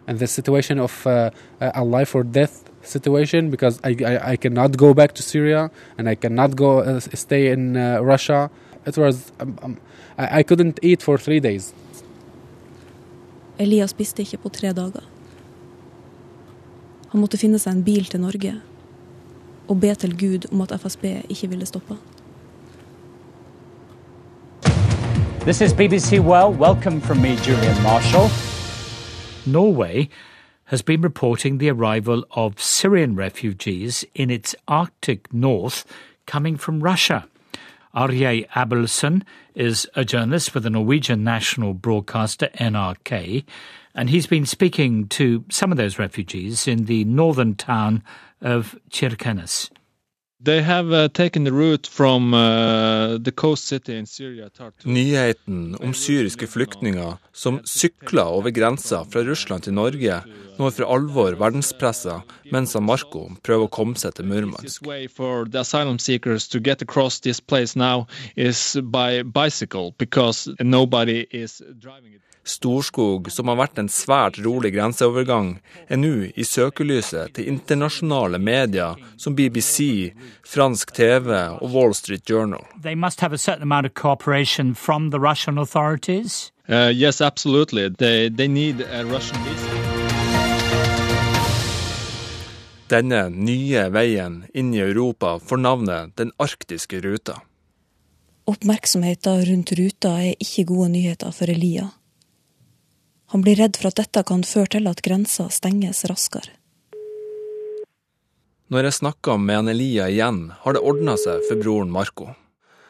And 0.06 0.18
this 0.18 0.32
situation 0.32 0.78
of 0.78 1.06
uh, 1.06 1.30
a 1.60 1.84
life 1.84 2.14
or 2.14 2.22
death 2.22 2.61
situation 2.82 3.50
because 3.50 3.80
I, 3.84 3.96
I, 4.04 4.32
I 4.32 4.36
cannot 4.36 4.76
go 4.76 4.94
back 4.94 5.12
to 5.14 5.22
Syria 5.22 5.70
and 5.98 6.08
I 6.08 6.14
cannot 6.14 6.56
go 6.56 6.80
uh, 6.80 7.00
stay 7.00 7.48
in 7.48 7.76
uh, 7.76 8.00
Russia. 8.00 8.50
It 8.86 8.96
was, 8.96 9.32
um, 9.40 9.58
um, 9.62 9.76
I, 10.18 10.40
I 10.40 10.42
couldn't 10.42 10.78
eat 10.82 11.02
for 11.02 11.18
three 11.18 11.40
days. 11.40 11.72
Elia 13.58 13.86
spiste 13.86 14.22
ikke 14.22 14.38
på 14.42 14.48
tre 14.48 14.72
dager. 14.72 15.04
Han 17.12 17.20
måtte 17.20 17.38
finne 17.38 17.58
seg 17.60 17.76
en 17.76 17.84
bil 17.84 18.08
til 18.08 18.20
Norge 18.20 18.54
og 19.68 19.80
be 19.80 19.94
til 19.94 20.16
Gud 20.18 20.48
om 20.52 20.64
at 20.64 20.72
FSB 20.80 21.04
ikke 21.28 21.48
ville 21.48 21.66
stoppe. 21.66 21.96
This 25.44 25.60
is 25.60 25.72
BBC 25.74 26.20
Well. 26.20 26.50
Welcome 26.50 27.00
from 27.00 27.20
me, 27.20 27.36
Julian 27.46 27.82
Marshall. 27.82 28.30
Norway 29.46 30.08
has 30.72 30.80
been 30.80 31.02
reporting 31.02 31.58
the 31.58 31.68
arrival 31.70 32.24
of 32.30 32.58
Syrian 32.58 33.14
refugees 33.14 34.06
in 34.14 34.30
its 34.30 34.54
Arctic 34.66 35.30
north 35.30 35.84
coming 36.24 36.56
from 36.56 36.82
Russia. 36.82 37.28
Arje 37.94 38.48
Abelson 38.48 39.22
is 39.54 39.86
a 39.94 40.02
journalist 40.02 40.48
for 40.48 40.60
the 40.60 40.70
Norwegian 40.70 41.22
national 41.22 41.74
broadcaster 41.74 42.48
NRK, 42.54 43.44
and 43.94 44.08
he's 44.08 44.26
been 44.26 44.46
speaking 44.46 45.08
to 45.08 45.44
some 45.50 45.72
of 45.72 45.76
those 45.76 45.98
refugees 45.98 46.66
in 46.66 46.86
the 46.86 47.04
northern 47.04 47.54
town 47.54 48.02
of 48.40 48.74
Kirkenes. 48.88 49.68
They 50.44 50.62
have 50.62 50.92
uh, 50.92 51.08
taken 51.08 51.44
the 51.44 51.52
route 51.52 51.86
from 51.86 52.34
uh, 52.34 53.18
the 53.18 53.30
coast 53.30 53.66
city 53.66 53.96
in 53.96 54.06
Syria, 54.06 54.48
Tartu. 54.50 54.88
Nyheten 54.88 55.76
om 55.80 55.94
syriske 55.94 56.46
flyktninger 56.46 57.16
som 57.32 57.60
sykler 57.64 58.26
over 58.26 58.50
grensa 58.50 59.04
fra 59.04 59.22
Russland 59.22 59.62
til 59.62 59.76
Norge, 59.78 60.18
når 60.58 60.74
for 60.74 60.94
alvor 60.96 61.38
verdenspressa, 61.38 62.16
mens 62.50 62.74
Marco 62.82 63.28
prøver 63.46 63.68
å 63.68 63.70
komme 63.70 63.94
seg 63.94 64.16
til 64.18 64.26
Murmansk. 64.26 64.82
Storskog, 72.44 73.30
som 73.30 73.48
har 73.48 73.58
vært 73.60 73.78
en 73.78 73.88
svært 73.92 74.38
rolig 74.42 74.72
grenseovergang, 74.74 75.60
er 75.86 76.00
nå 76.00 76.30
i 76.34 76.44
søkelyset 76.46 77.36
til 77.36 77.50
internasjonale 77.52 78.40
medier 78.42 78.98
som 79.16 79.36
BBC, 79.38 80.10
fransk 80.42 80.90
TV 80.96 81.30
og 81.60 81.70
Wall 81.70 81.94
Street 81.94 82.26
Journal. 82.28 82.66
They 82.82 82.94
must 82.94 83.20
have 83.20 83.32
a 83.32 83.38
certain 83.38 83.62
amount 83.62 83.86
of 83.86 83.94
cooperation 83.94 84.74
from 84.74 85.10
the 85.10 85.20
Russian 85.20 85.58
authorities. 85.58 86.50
Uh, 86.68 86.90
yes, 86.90 87.20
absolutely. 87.20 87.88
They, 87.90 88.28
they 88.28 88.48
need 88.48 88.80
a 88.80 89.04
Russian 89.04 89.38
visa. 89.44 89.82
Denne 92.92 93.30
nye 93.30 93.86
veien 93.88 94.42
inn 94.52 94.74
i 94.74 94.82
Europa 94.82 95.38
får 95.40 95.56
navnet 95.62 96.16
Den 96.16 96.32
arktiske 96.36 97.00
ruta. 97.00 97.38
Oppmerksomheten 98.44 99.44
rundt 99.46 99.72
ruta 99.78 100.16
er 100.20 100.34
ikke 100.42 100.66
gode 100.68 100.90
nyheter 100.92 101.32
for 101.32 101.48
Elia. 101.48 101.88
Han 103.32 103.40
blir 103.40 103.56
redd 103.56 103.78
for 103.80 103.88
at 103.88 103.96
dette 103.96 104.22
kan 104.28 104.42
føre 104.44 104.74
til 104.76 104.88
at 104.90 105.00
grensa 105.04 105.48
stenges 105.48 106.04
raskere. 106.04 106.52
Når 108.72 108.88
jeg 108.88 108.96
snakker 109.00 109.40
med 109.40 109.68
Elia 109.72 110.06
igjen, 110.08 110.50
har 110.64 110.76
det 110.76 110.80
ordna 110.84 111.16
seg 111.20 111.40
for 111.48 111.60
broren 111.60 111.92
Marco. 111.92 112.30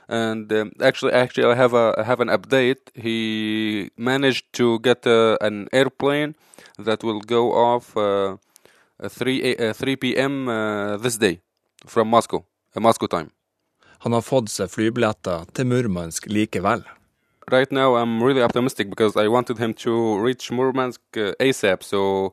And 0.08 0.52
um, 0.52 0.72
actually, 0.80 1.12
actually, 1.12 1.46
I 1.46 1.54
have 1.54 1.74
a 1.74 1.94
I 1.98 2.02
have 2.04 2.20
an 2.20 2.28
update. 2.28 2.90
He 2.94 3.90
managed 3.96 4.52
to 4.54 4.78
get 4.80 5.06
uh, 5.06 5.38
an 5.40 5.68
airplane 5.72 6.34
that 6.78 7.02
will 7.02 7.20
go 7.20 7.52
off 7.52 7.96
uh, 7.96 8.36
at 8.98 9.12
3 9.12 9.42
a- 9.42 9.70
uh, 9.70 9.72
3 9.72 9.96
p.m. 9.96 10.48
Uh, 10.48 10.96
this 10.98 11.16
day 11.16 11.40
from 11.86 12.08
Moscow, 12.08 12.44
uh, 12.76 12.80
Moscow 12.80 13.06
time. 13.06 13.30
Han 14.00 14.12
har 14.12 14.22
fått 14.22 14.50
seg 14.50 14.70
flybilletter 14.70 15.46
til 15.54 15.66
Murmansk 15.66 16.26
likevel. 16.26 16.82
Right 17.50 17.70
now, 17.72 17.96
I'm 17.96 18.22
really 18.22 18.42
optimistic 18.42 18.88
because 18.88 19.16
I 19.16 19.28
wanted 19.28 19.58
him 19.58 19.74
to 19.74 20.18
reach 20.18 20.50
Murmansk 20.50 21.00
uh, 21.16 21.32
ASAP. 21.40 21.82
So 21.82 22.32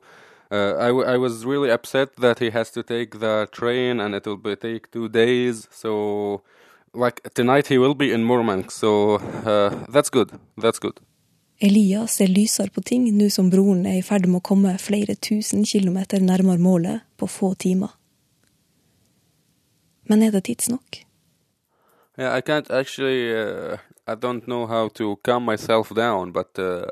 uh, 0.50 0.74
I, 0.78 1.14
I 1.14 1.16
was 1.16 1.44
really 1.44 1.70
upset 1.70 2.16
that 2.16 2.38
he 2.38 2.50
has 2.50 2.70
to 2.72 2.82
take 2.82 3.18
the 3.18 3.48
train 3.50 4.00
and 4.00 4.14
it 4.14 4.26
will 4.26 4.36
be 4.36 4.56
take 4.56 4.90
two 4.90 5.08
days. 5.08 5.68
So 5.70 6.42
like 6.94 7.20
tonight 7.34 7.66
he 7.66 7.78
will 7.78 7.94
be 7.94 8.12
in 8.12 8.24
Murmansk. 8.24 8.70
So 8.70 9.16
uh, 9.44 9.74
that's 9.88 10.10
good. 10.10 10.30
That's 10.56 10.78
good. 10.78 11.00
Elias 11.62 12.14
ser 12.16 12.26
lysere 12.26 12.70
på 12.72 12.80
ting 12.80 13.04
nå 13.12 13.26
som 13.28 13.50
broren 13.52 13.84
er 13.84 13.98
i 13.98 14.04
ferd 14.04 14.24
med 14.30 14.40
å 14.40 14.46
komme 14.48 14.78
flere 14.80 15.12
tusen 15.20 15.66
kilometer 15.68 16.22
nærmere 16.24 16.56
målet 16.56 17.02
på 17.20 17.28
få 17.28 17.52
timer. 17.54 17.92
Men 20.08 20.22
er 20.24 20.32
det 20.32 20.46
tidsnok? 20.48 21.02
Yeah, 22.20 22.34
I 22.34 22.42
can't 22.42 22.70
actually. 22.70 23.34
Uh, 23.34 23.78
I 24.06 24.14
don't 24.14 24.46
know 24.46 24.66
how 24.66 24.88
to 24.88 25.16
calm 25.24 25.44
myself 25.44 25.94
down, 25.94 26.32
but 26.32 26.58
uh, 26.58 26.84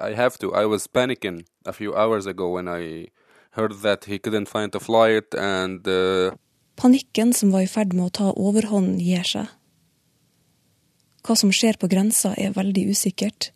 I 0.00 0.14
have 0.14 0.36
to. 0.38 0.52
I 0.52 0.66
was 0.66 0.88
panicking 0.88 1.44
a 1.64 1.72
few 1.72 1.94
hours 1.94 2.26
ago 2.26 2.48
when 2.50 2.66
I 2.66 3.06
heard 3.50 3.82
that 3.82 4.06
he 4.06 4.18
couldn't 4.18 4.48
find 4.48 4.74
a 4.74 4.80
flight, 4.80 5.32
and 5.34 5.86
uh, 5.86 6.34
Panikken 6.76 7.32
som 7.32 7.52
var 7.52 7.62
i 7.62 7.70
ferd 7.70 7.94
med 7.94 8.08
å 8.08 8.10
ta 8.18 8.32
overhånd, 8.34 8.98
gir 8.98 9.22
seg. 9.22 9.46
Hva 11.22 11.36
som 11.38 11.52
skjer 11.54 11.78
på 11.78 11.86
grensa 11.86 12.34
er 12.34 12.50
veldig 12.58 12.88
usikkert, 12.90 13.52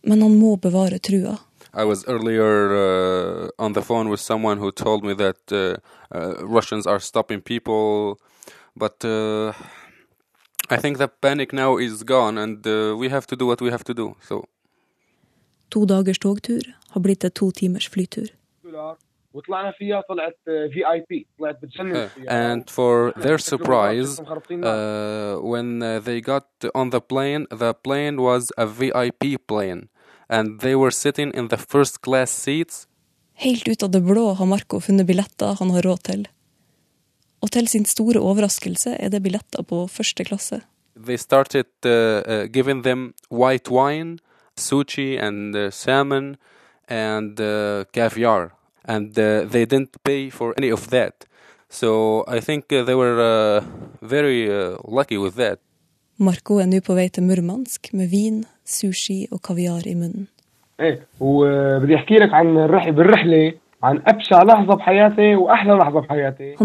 men 0.00 0.24
han 0.24 0.38
må 0.40 0.56
bevare 0.56 0.96
trua. 0.96 1.36
I 1.74 1.84
was 1.84 2.06
earlier 2.08 2.72
uh, 2.72 3.50
on 3.58 3.74
the 3.74 3.82
phone 3.82 4.08
with 4.08 4.20
someone 4.20 4.56
who 4.56 4.72
told 4.72 5.04
me 5.04 5.12
that 5.12 5.52
uh, 5.52 5.76
uh, 6.08 6.40
Russians 6.40 6.86
are 6.86 7.00
stopping 7.00 7.42
people, 7.42 8.16
but 8.74 9.04
uh, 9.04 9.52
do 13.35 13.45
what 13.47 13.61
we 13.61 13.69
have 13.69 13.83
to 13.83 13.93
do. 13.93 14.15
So. 14.21 14.43
To 15.69 15.85
dagers 15.85 16.19
togtur 16.19 16.61
har 16.93 17.01
blitt 17.01 17.19
til 17.19 17.31
to 17.31 17.51
timers 17.51 17.87
flytur. 17.87 18.27
دولار 18.63 18.97
وطلعنا 19.33 19.71
فيها 19.71 20.01
طلعت 20.09 20.37
في 20.45 20.91
اي 20.91 21.05
بي 21.09 21.27
طلعت 21.39 21.59
بتجنن 21.61 21.95
Uh, 21.95 22.09
فيها 22.09 22.53
and 22.53 22.69
for 22.69 23.21
their 23.21 23.37
surprise, 23.37 24.19
uh, 24.19 25.37
when 25.51 25.81
uh, 25.81 25.99
they 25.99 26.21
got 26.21 26.47
on 26.75 26.89
the 26.89 27.01
plane, 27.01 27.45
the 27.49 27.73
plane 27.73 28.17
was 28.21 28.51
a 28.57 28.65
VIP 28.65 29.23
plane, 29.47 29.81
and 30.29 30.59
they 30.59 30.75
were 30.75 30.91
sitting 30.91 31.29
in 31.33 31.47
the 31.47 31.57
first 31.57 32.01
class 32.01 32.31
seats. 32.31 32.87
Helt 33.33 33.67
ut 33.67 33.83
av 33.83 33.89
det 33.91 34.01
blå 34.01 34.33
har 34.33 34.45
Marco 34.45 34.79
funnet 34.79 35.07
billetter 35.07 35.55
han 35.59 35.71
har 35.71 35.81
råd 35.81 36.03
til. 36.03 36.27
Og 37.42 37.50
til 37.54 37.68
sin 37.68 37.84
store 37.86 38.20
overraskelse 38.20 38.96
er 38.98 39.08
det 39.08 39.22
billetter 39.22 39.62
på 39.62 39.86
første 39.86 40.24
klasse. 40.24 40.60
So 51.70 52.24
think 52.40 52.68
they 52.68 52.94
were 52.94 53.58
uh, 53.58 53.64
very 54.00 54.48
uh. 54.48 54.76
Marco 56.18 56.58
er 56.58 56.66
nå 56.66 56.80
på 56.82 56.94
vei 56.98 57.08
til 57.14 57.22
Murmansk 57.22 57.92
med 57.92 58.08
vin, 58.10 58.44
sushi 58.66 59.28
og 59.30 59.42
kaviar 59.46 59.86
i 59.86 59.94
munnen. 59.94 60.26
Hey, 60.78 60.96
han 63.82 64.02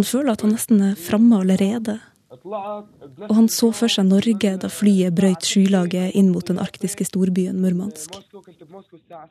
føler 0.04 0.32
at 0.32 0.41
han 0.41 0.52
nesten 0.52 0.82
er 0.82 0.95
framme 0.97 1.39
allerede. 1.43 1.99
Og 2.43 3.36
han 3.38 3.47
så 3.47 3.69
for 3.78 3.88
seg 3.91 4.08
Norge 4.10 4.56
da 4.58 4.69
flyet 4.73 5.13
brøyt 5.13 5.45
skylaget 5.45 6.15
inn 6.17 6.32
mot 6.34 6.47
den 6.49 6.58
arktiske 6.60 7.06
storbyen 7.06 7.62
Murmansk. 7.62 8.17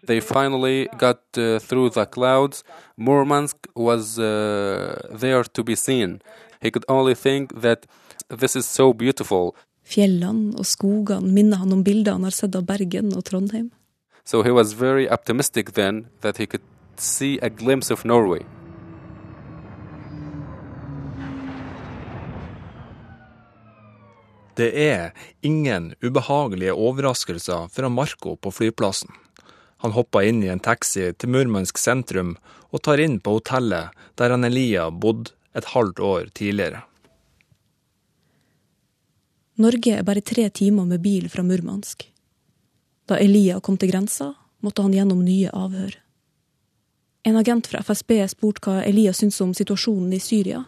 They 0.07 0.21
finally 0.23 0.87
got 0.99 1.23
uh, 1.37 1.59
through 1.59 1.90
the 1.92 2.07
clouds. 2.07 2.62
Murmansk 2.97 3.57
was 3.75 4.18
uh, 4.18 4.95
there 5.11 5.42
to 5.42 5.64
be 5.64 5.75
seen. 5.75 6.21
He 6.62 6.71
could 6.71 6.85
only 6.88 7.14
think 7.14 7.61
that 7.61 7.87
this 8.31 8.55
is 8.55 8.66
so 8.66 8.92
beautiful. 8.92 9.53
Fjellene 9.83 10.55
og 10.55 10.66
skogene 10.66 11.27
minner 11.35 11.59
han 11.59 11.73
om 11.75 11.83
bildene 11.83 12.21
han 12.21 12.31
har 12.31 12.37
sett 12.37 12.55
av 12.55 12.62
Bergen 12.71 13.11
og 13.18 13.25
Trondheim. 13.27 13.73
So 14.25 14.45
he 14.47 14.53
was 14.55 14.73
very 14.79 15.09
optimistic 15.11 15.75
then 15.75 16.07
that 16.21 16.38
he 16.38 16.47
could 16.47 16.62
see 17.00 17.38
a 17.42 17.48
glimpse 17.48 17.94
of 17.94 18.05
Norway. 18.05 18.42
Det 24.55 24.68
er 24.76 25.12
ingen 25.40 25.94
ubehagelige 26.02 26.72
overraskelser 26.72 27.68
fra 27.68 27.88
Marco 27.88 28.37
på 28.37 28.50
flyplassen. 28.50 29.11
Han 29.83 29.94
hopper 29.96 30.28
inn 30.28 30.42
i 30.44 30.50
en 30.52 30.61
taxi 30.61 31.09
til 31.12 31.33
Murmansk 31.33 31.81
sentrum 31.81 32.37
og 32.70 32.83
tar 32.85 33.00
inn 33.00 33.16
på 33.20 33.38
hotellet 33.38 33.96
der 34.20 34.35
han 34.35 34.44
Elia 34.46 34.90
bodde 34.90 35.33
et 35.57 35.72
halvt 35.72 36.00
år 36.00 36.28
tidligere. 36.37 36.85
Norge 39.62 39.96
er 39.96 40.05
bare 40.05 40.24
tre 40.24 40.48
timer 40.50 40.87
med 40.88 41.02
bil 41.05 41.28
fra 41.33 41.42
Murmansk. 41.44 42.07
Da 43.09 43.18
Elia 43.20 43.59
kom 43.61 43.76
til 43.76 43.90
grensa, 43.90 44.33
måtte 44.61 44.85
han 44.85 44.94
gjennom 44.94 45.24
nye 45.24 45.50
avhør. 45.52 45.98
En 47.25 47.37
agent 47.37 47.67
fra 47.71 47.79
FSB 47.79 48.17
spurte 48.27 48.65
hva 48.67 48.81
Elias 48.83 49.21
syntes 49.23 49.39
om 49.45 49.53
situasjonen 49.55 50.11
i 50.11 50.19
Syria. 50.19 50.65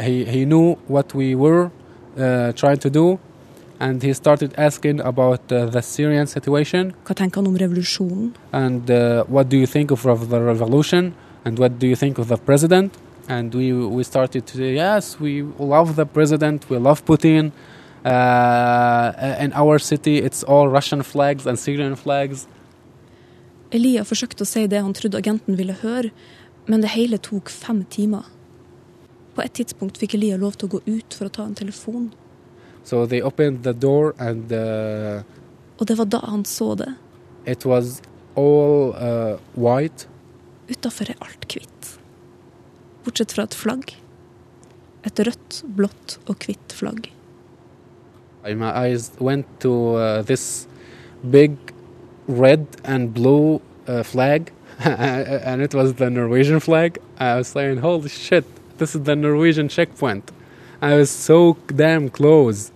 He, 0.00 0.24
he 0.26 0.42
knew 0.44 0.74
what 0.88 1.14
we 1.14 1.36
were 1.38 1.70
uh, 2.18 2.50
trying 2.58 2.80
to 2.82 2.90
do, 2.90 3.20
and 3.78 4.02
he 4.02 4.12
started 4.12 4.50
asking 4.58 4.98
about 5.00 5.52
uh, 5.52 5.66
the 5.70 5.80
Syrian 5.80 6.26
situation. 6.26 6.90
Hva 7.06 7.14
tenker 7.14 7.38
han 7.38 7.52
om 7.52 7.58
revolusjonen? 7.60 8.32
And 8.52 8.90
uh, 8.90 9.22
what 9.30 9.48
do 9.48 9.56
you 9.56 9.66
think 9.66 9.92
of, 9.92 10.02
the 10.02 10.40
revolution? 10.40 11.14
And 11.44 11.58
what 11.58 11.78
do 11.78 11.86
you 11.86 11.94
think 11.94 12.18
of 12.18 12.26
the 12.26 12.36
president? 12.36 12.98
And 13.28 13.54
we, 13.54 13.72
we 13.72 14.02
started 14.02 14.46
to 14.46 14.56
say, 14.56 14.74
yes, 14.74 15.20
we 15.20 15.42
love 15.60 15.94
the 15.94 16.04
president, 16.06 16.68
we 16.68 16.78
love 16.78 17.04
Putin. 17.04 17.52
Uh, 18.04 19.12
in 19.38 19.52
our 19.54 19.78
city, 19.78 20.18
it's 20.18 20.42
all 20.42 20.68
Russian 20.68 21.04
flags 21.04 21.46
and 21.46 21.56
Syrian 21.56 21.94
flags. 21.94 22.48
Elia 23.74 24.04
forsøkte 24.06 24.44
å 24.44 24.48
si 24.48 24.66
det 24.70 24.80
han 24.82 24.94
trodde 24.94 25.18
agenten 25.18 25.58
ville 25.58 25.74
høre, 25.82 26.12
men 26.70 26.84
det 26.84 26.92
hele 26.94 27.18
tok 27.18 27.50
fem 27.52 27.82
timer. 27.90 28.28
På 29.34 29.42
et 29.42 29.54
tidspunkt 29.58 29.98
fikk 29.98 30.14
Elia 30.14 30.38
lov 30.38 30.54
til 30.56 30.68
å 30.68 30.76
gå 30.76 30.80
ut 30.86 31.16
for 31.16 31.26
å 31.26 31.34
ta 31.34 31.46
en 31.48 31.56
telefon. 31.58 32.12
So 32.84 33.04
they 33.06 33.20
opened 33.22 33.64
the 33.64 33.72
door, 33.72 34.14
and 34.18 34.52
uh, 34.52 35.22
Og 35.80 35.88
det 35.88 35.96
var 35.98 36.06
da 36.06 36.20
han 36.28 36.44
så 36.44 36.74
det. 36.78 36.92
it 37.46 37.64
was 37.64 38.00
all 38.36 38.94
uh, 38.96 39.36
white. 39.54 40.06
Utafor 40.68 41.10
er 41.10 41.16
alt 41.20 41.44
hvitt. 41.50 41.90
Bortsett 43.04 43.32
fra 43.32 43.44
et 43.44 43.54
flagg. 43.54 43.92
Et 45.04 45.18
rødt, 45.20 45.62
blått 45.76 46.18
og 46.26 46.38
hvitt 46.46 46.72
flagg. 46.72 47.10
My 48.44 48.70
eyes 48.72 49.10
went 49.20 49.46
to 49.60 49.96
uh, 49.96 50.22
this 50.22 50.66
big 51.30 51.56
red 52.26 52.66
and 52.84 53.12
blue 53.12 53.60
uh, 53.86 54.02
flag, 54.02 54.52
and 54.84 55.62
it 55.62 55.74
was 55.74 55.94
the 55.94 56.10
Norwegian 56.10 56.60
flag. 56.60 56.98
I 57.18 57.36
was 57.36 57.48
saying, 57.48 57.78
"Holy 57.78 58.08
shit! 58.08 58.44
This 58.78 58.94
is 58.94 59.02
the 59.02 59.16
Norwegian 59.16 59.68
checkpoint." 59.68 60.30
I 60.82 60.96
was 60.96 61.10
so 61.10 61.56
damn 61.66 62.10
close. 62.10 62.70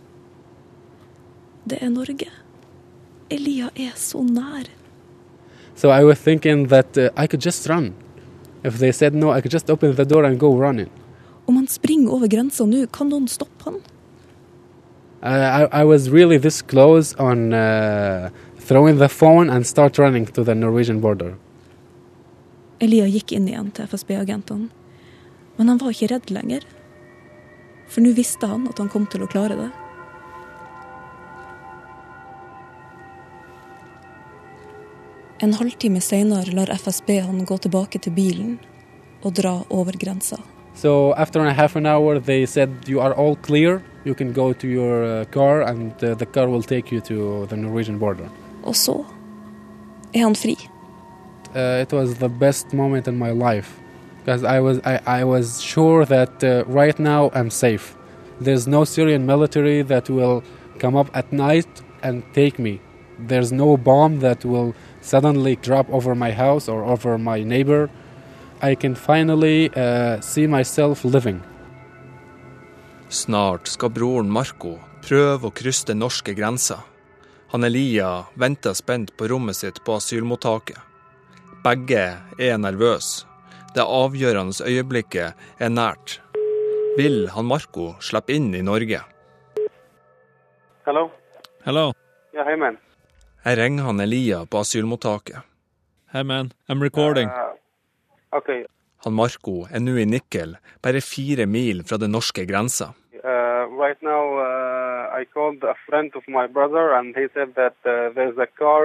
Det 1.68 1.78
er 1.82 1.90
Norge. 1.90 2.30
Elia 3.30 3.68
er 3.76 3.92
så 3.94 4.22
nær. 4.22 4.64
So 5.74 5.90
I 5.90 6.04
was 6.04 6.18
thinking 6.18 6.68
that 6.68 6.96
uh, 6.96 7.11
I 7.16 7.26
could 7.26 7.42
just 7.44 7.68
run. 7.68 7.94
If 8.64 8.78
they 8.78 8.92
said 8.92 9.14
no, 9.14 9.30
I 9.30 9.40
could 9.40 9.52
just 9.52 9.70
open 9.70 9.94
the 9.94 10.04
door 10.04 10.24
and 10.24 10.38
go 10.40 10.56
running. 10.56 10.90
Om 11.46 11.56
han 11.56 11.66
springer 11.66 12.11
over 12.12 12.26
grensa 12.26 12.66
nå, 12.66 12.87
kan 12.92 13.08
noen 13.08 13.28
stoppe 13.28 13.64
han? 13.64 13.78
I, 15.22 15.37
I, 15.37 15.80
I 15.80 15.84
was 15.84 16.11
really 16.11 16.38
this 16.38 16.62
close 16.62 17.14
on 17.14 17.52
uh, 17.52 18.30
throwing 18.68 18.98
the 18.98 19.09
phone 19.09 19.48
and 19.48 19.66
start 19.66 19.96
running 19.98 20.26
to 20.26 20.44
the 20.44 20.54
Norwegian 20.54 21.00
border. 21.00 21.35
Elia 22.81 23.07
gikk 23.09 23.33
inn 23.33 23.46
igjen 23.48 23.70
til 23.72 23.88
FSB-agentene. 23.88 24.68
Men 25.57 25.70
han 25.72 25.78
var 25.81 25.94
ikke 25.94 26.11
redd 26.12 26.28
lenger. 26.31 26.66
For 27.88 28.04
nå 28.04 28.12
visste 28.12 28.46
han 28.46 28.66
at 28.68 28.78
han 28.78 28.90
kom 28.92 29.07
til 29.09 29.24
å 29.24 29.28
klare 29.33 29.57
det. 29.57 29.68
En 35.40 35.54
halvtime 35.57 36.02
seinere 36.04 36.52
lar 36.52 36.68
FSB 36.74 37.22
han 37.24 37.46
gå 37.48 37.57
tilbake 37.64 38.02
til 38.04 38.12
bilen 38.12 38.59
og 39.22 39.33
dra 39.38 39.62
over 39.70 39.96
grensa. 39.96 40.42
So 40.74 41.14
after 41.16 41.40
a 41.46 41.54
half 41.54 41.74
an 41.74 41.87
hour, 41.87 42.20
they 42.20 42.44
said 42.44 42.70
you 42.87 43.00
are 43.00 43.14
all 43.14 43.35
clear. 43.35 43.81
You 44.04 44.14
can 44.14 44.33
go 44.33 44.52
to 44.52 44.68
your 44.68 45.02
uh, 45.04 45.24
car, 45.33 45.62
and 45.62 45.92
uh, 46.04 46.14
the 46.14 46.26
car 46.26 46.48
will 46.48 46.62
take 46.62 46.92
you 46.92 47.00
to 47.00 47.46
the 47.46 47.57
Norwegian 47.57 47.98
border. 47.98 48.28
Og 48.68 48.76
så 48.76 48.98
er 50.12 50.26
han 50.26 50.37
fri. 50.37 50.57
Uh, 51.54 51.81
it 51.83 51.92
was 51.92 52.18
the 52.18 52.28
best 52.28 52.72
moment 52.72 53.09
in 53.09 53.16
my 53.16 53.31
life 53.31 53.81
because 54.18 54.44
I 54.44 54.61
was 54.61 54.78
I, 54.85 55.00
I 55.20 55.24
was 55.24 55.62
sure 55.62 56.04
that 56.04 56.44
uh, 56.44 56.64
right 56.66 56.98
now 56.98 57.31
I'm 57.33 57.50
safe. 57.50 57.96
There's 58.40 58.68
no 58.68 58.85
Syrian 58.85 59.24
military 59.24 59.83
that 59.83 60.11
will 60.11 60.42
come 60.78 60.96
up 60.96 61.09
at 61.14 61.33
night 61.33 61.68
and 62.02 62.22
take 62.35 62.59
me. 62.59 62.81
There's 63.18 63.50
no 63.50 63.76
bomb 63.76 64.20
that 64.20 64.44
will 64.44 64.74
suddenly 65.00 65.57
drop 65.57 65.88
over 65.90 66.14
my 66.14 66.33
house 66.33 66.68
or 66.68 66.85
over 66.85 67.18
my 67.18 67.42
neighbor. 67.42 67.90
I 68.61 68.74
can 68.74 68.94
finally 68.94 69.70
uh, 69.74 70.20
see 70.20 70.46
myself 70.46 71.04
living. 71.04 71.40
Snart 73.09 73.66
skal 73.68 73.90
broren 73.90 74.28
Marco 74.28 74.76
prøve 75.02 75.48
å 75.48 75.54
krysse 75.54 75.88
den 75.88 76.02
norske 76.04 76.35
grensa. 76.37 76.83
Han 77.50 77.64
Elia 77.64 78.24
venter 78.34 78.74
spent 78.74 79.16
på 79.16 79.28
rommet 79.28 79.56
sitt 79.56 79.84
på 79.84 79.94
asylmottaket. 79.96 80.78
Begge 81.64 82.02
er 82.38 82.58
nervøse. 82.61 83.24
Det 83.74 83.84
avgjørende 83.84 84.64
øyeblikket 84.66 85.32
er 85.61 85.70
nært. 85.72 86.18
Vil 86.98 87.28
han 87.32 87.48
Marco 87.48 87.94
slippe 88.04 88.34
inn 88.37 88.50
i 88.56 88.61
Norge? 88.64 89.00
Hello? 90.84 91.08
Hello. 91.64 91.92
Yeah, 92.34 92.44
hey 92.48 92.56
man. 92.56 92.76
Jeg 93.44 93.58
ringer 93.61 93.88
han 93.88 94.00
Elia 94.04 94.44
på 94.44 94.61
asylmottaket. 94.64 95.44
Hey 96.12 96.24
man, 96.24 96.52
I'm 96.68 96.82
recording. 96.82 97.28
Uh, 97.28 97.56
okay. 98.37 98.64
Han 99.04 99.14
Marco 99.14 99.62
er 99.70 99.80
nå 99.84 99.94
i 100.00 100.06
Nikkel, 100.08 100.57
bare 100.82 101.01
fire 101.01 101.46
mil 101.46 101.84
fra 101.88 101.96
den 102.03 102.12
norske 102.16 102.44
grensa. 102.49 102.92
Uh, 103.22 103.64
right 103.78 104.01
now, 104.03 104.36
uh, 104.36 104.57
I 105.21 105.25
called 105.25 105.61
a 105.64 105.77
friend 105.87 106.11
of 106.14 106.25
my 106.29 106.47
brother, 106.47 106.85
and 106.99 107.09
he 107.21 107.27
said 107.35 107.51
that 107.62 107.77
uh, 107.85 107.95
there's 108.16 108.39
a 108.39 108.51
car 108.62 108.83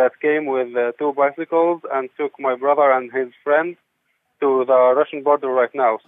that 0.00 0.12
came 0.26 0.44
with 0.56 0.70
uh, 0.76 0.92
two 0.98 1.12
bicycles 1.22 1.80
and 1.94 2.08
took 2.20 2.32
my 2.38 2.54
brother 2.54 2.88
and 2.96 3.06
his 3.18 3.30
friend 3.44 3.76
to 4.40 4.64
the 4.70 4.80
Russian 4.98 5.22
border 5.22 5.50
right 5.60 5.74
now. 5.74 5.98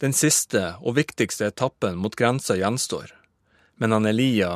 Den 0.00 0.12
siste 0.12 0.62
og 0.80 0.94
viktigste 0.96 1.48
etappen 1.50 1.98
mot 1.98 2.14
grensa 2.16 2.54
gjenstår, 2.56 3.10
men 3.80 3.92
han 3.92 4.06
Elia 4.06 4.52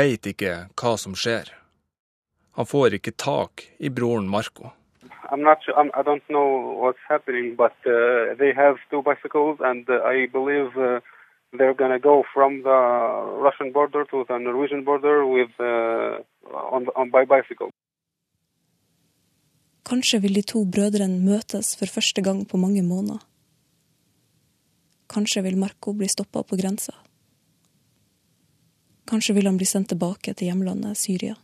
veit 0.00 0.26
ikke 0.26 0.54
hva 0.72 0.96
som 0.98 1.14
skjer. 1.14 1.52
Han 2.56 2.66
får 2.66 2.96
ikke 2.98 3.12
tak 3.12 3.66
i 3.78 3.92
broren 3.92 4.28
Marco. 4.28 4.72
I'm 5.30 5.42
not 5.42 5.58
sure. 5.62 5.76
I'm, 5.78 5.90
I 5.94 6.02
don't 6.02 6.26
know 6.28 6.48
what's 6.82 7.04
happening, 7.08 7.54
but 7.54 7.76
uh, 7.86 8.34
they 8.40 8.52
have 8.56 8.76
two 8.90 9.02
bicycles, 9.02 9.58
and 9.60 9.84
uh, 9.90 10.00
I 10.02 10.26
believe 10.32 10.70
uh, 10.78 11.00
they're 11.52 11.74
gonna 11.74 11.98
go 11.98 12.24
from 12.34 12.62
the 12.62 12.80
Russian 13.46 13.72
border 13.72 14.04
to 14.10 14.24
the 14.28 14.38
Norwegian 14.38 14.84
border 14.84 15.26
with 15.26 15.52
uh, 15.60 16.18
on 16.74 16.86
on 16.96 17.10
by 17.10 17.24
bicycle. 17.24 17.70
Kanskje 19.86 20.18
vil 20.20 20.34
de 20.34 20.42
to 20.42 20.64
brødrene 20.64 21.22
møtes 21.22 21.76
for 21.78 21.86
første 21.86 22.22
gang 22.22 22.48
på 22.48 22.56
mange 22.56 22.82
måneder. 22.82 23.18
kanskje 25.06 25.42
vil 25.42 25.56
Marco 25.56 25.92
bli 25.92 26.08
stoppa 26.08 26.42
på 26.42 26.56
grensa. 26.56 26.94
Kanskje 29.06 29.34
vil 29.34 29.46
han 29.46 29.56
bli 29.56 29.66
sendt 29.66 29.88
tilbake 29.88 30.34
til 30.34 30.50
hjemlandet 30.50 30.98
Syria. 30.98 31.36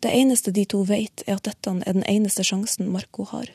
Det 0.00 0.12
eneste 0.14 0.52
de 0.54 0.64
to 0.64 0.84
vet, 0.86 1.24
er 1.26 1.40
at 1.40 1.48
dette 1.48 1.70
er 1.70 1.96
den 1.96 2.06
eneste 2.06 2.44
sjansen 2.44 2.92
Marco 2.92 3.24
har. 3.32 3.50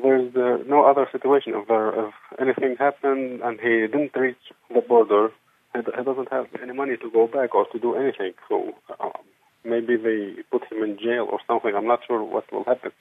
There's 0.00 0.34
uh, 0.34 0.64
no 0.66 0.84
other 0.84 1.06
situation. 1.12 1.52
If, 1.54 1.68
there, 1.68 2.08
if 2.08 2.14
anything 2.40 2.76
happened 2.78 3.42
and 3.42 3.60
he 3.60 3.86
didn't 3.92 4.16
reach 4.16 4.40
the 4.72 4.80
border, 4.80 5.30
he, 5.74 5.80
he 5.80 6.02
doesn't 6.02 6.32
have 6.32 6.46
any 6.62 6.72
money 6.72 6.96
to 6.96 7.10
go 7.10 7.26
back 7.26 7.54
or 7.54 7.66
to 7.72 7.78
do 7.78 7.94
anything. 7.94 8.32
So 8.48 8.72
uh, 8.98 9.10
maybe 9.64 9.96
they 9.96 10.42
put 10.50 10.62
him 10.70 10.82
in 10.82 10.96
jail 10.98 11.28
or 11.30 11.40
something. 11.46 11.74
I'm 11.74 11.86
not 11.86 12.00
sure 12.06 12.22
what 12.24 12.50
will 12.52 12.64
happen. 12.64 12.92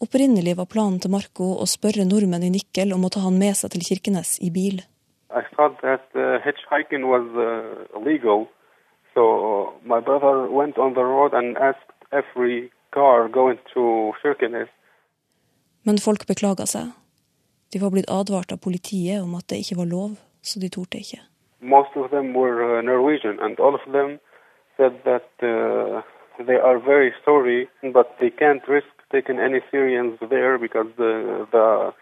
Opprinnelig 0.00 0.54
var 0.56 0.68
planen 0.70 1.00
til 1.02 1.10
Marco 1.10 1.46
å 1.58 1.64
spørre 1.66 2.04
nordmenn 2.06 2.44
i 2.46 2.52
Nikkel 2.54 2.92
om 2.94 3.02
å 3.08 3.10
ta 3.10 3.24
han 3.24 3.34
med 3.40 3.56
seg 3.58 3.72
til 3.72 3.82
Kirkenes 3.82 4.36
i 4.46 4.52
bil. 4.54 4.78
I 5.34 5.42
thought 5.56 5.82
that 5.82 6.06
uh, 6.14 6.38
hitchhiking 6.44 7.08
was 7.10 7.26
uh, 7.34 7.98
illegal. 7.98 8.46
So 9.14 9.74
my 9.84 9.98
brother 9.98 10.46
went 10.46 10.78
on 10.78 10.94
the 10.94 11.02
road 11.02 11.34
and 11.34 11.58
asked 11.58 11.90
every 12.12 12.70
car 12.94 13.28
going 13.28 13.58
to 13.74 14.12
Kirkenes 14.22 14.70
Men 15.88 15.96
folk 16.04 16.26
beklaga 16.28 16.66
seg. 16.68 16.90
De 17.72 17.80
var 17.80 17.94
blitt 17.94 18.10
advart 18.12 18.52
av 18.52 18.60
politiet 18.60 19.22
om 19.24 19.32
at 19.38 19.46
det 19.48 19.62
ikke 19.62 19.78
var 19.78 19.88
lov, 19.88 20.10
så 20.44 20.60
de 20.60 20.68
torde 20.68 21.00
ikke. 21.00 21.22
Most 21.64 21.96
of 21.96 22.10
them 22.12 22.34
were 22.36 22.60
uh, 22.60 22.82
Norwegian, 22.84 23.40
and 23.40 23.56
all 23.58 23.74
of 23.74 23.86
them 23.96 24.18
said 24.76 25.00
that 25.08 25.32
uh, 25.40 26.04
they 26.44 26.60
are 26.60 26.78
very 26.78 27.10
sorry, 27.24 27.68
but 27.96 28.12
they 28.20 28.28
can't 28.28 28.68
risk 28.68 28.92
taking 29.10 29.40
any 29.40 29.60
Syrians 29.70 30.20
there 30.28 30.58
because 30.58 30.92
the, 31.00 31.46
the 31.56 31.92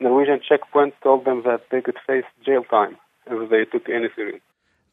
Norwegian 0.00 0.40
checkpoint 0.42 0.94
told 1.02 1.24
them 1.24 1.42
that 1.46 1.62
they 1.70 1.80
could 1.80 1.98
face 2.06 2.26
jail 2.44 2.64
time 2.70 2.98
if 3.30 3.50
they 3.50 3.64
took 3.70 3.88
any 3.88 4.10
Syrians. 4.16 4.42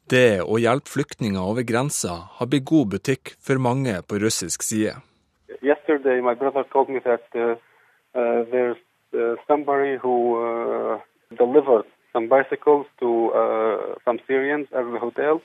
Det 0.05 0.45
å 0.45 0.61
hjelpe 0.61 0.91
flyktninger 0.93 1.41
over 1.41 1.65
grensa 1.65 2.29
har 2.37 2.49
blitt 2.49 2.69
god 2.69 2.93
butikk 2.93 3.33
for 3.41 3.57
mange 3.57 3.97
på 4.05 4.21
russisk 4.21 4.61
side. 4.61 5.01
Yesterday, 5.65 6.21
my 6.21 6.35
brother 6.37 6.61
told 6.69 6.93
me 6.93 7.01
that 7.01 7.25
uh, 7.33 7.57
there's 8.51 8.81
uh, 9.13 9.35
somebody 9.47 9.97
who 10.01 10.15
uh, 10.39 10.99
delivered 11.37 11.87
some 12.13 12.27
bicycles 12.27 12.85
to 12.99 13.09
uh, 13.31 13.95
some 14.05 14.19
Syrians 14.27 14.67
at 14.71 14.85
the 14.93 14.99
hotel, 14.99 15.41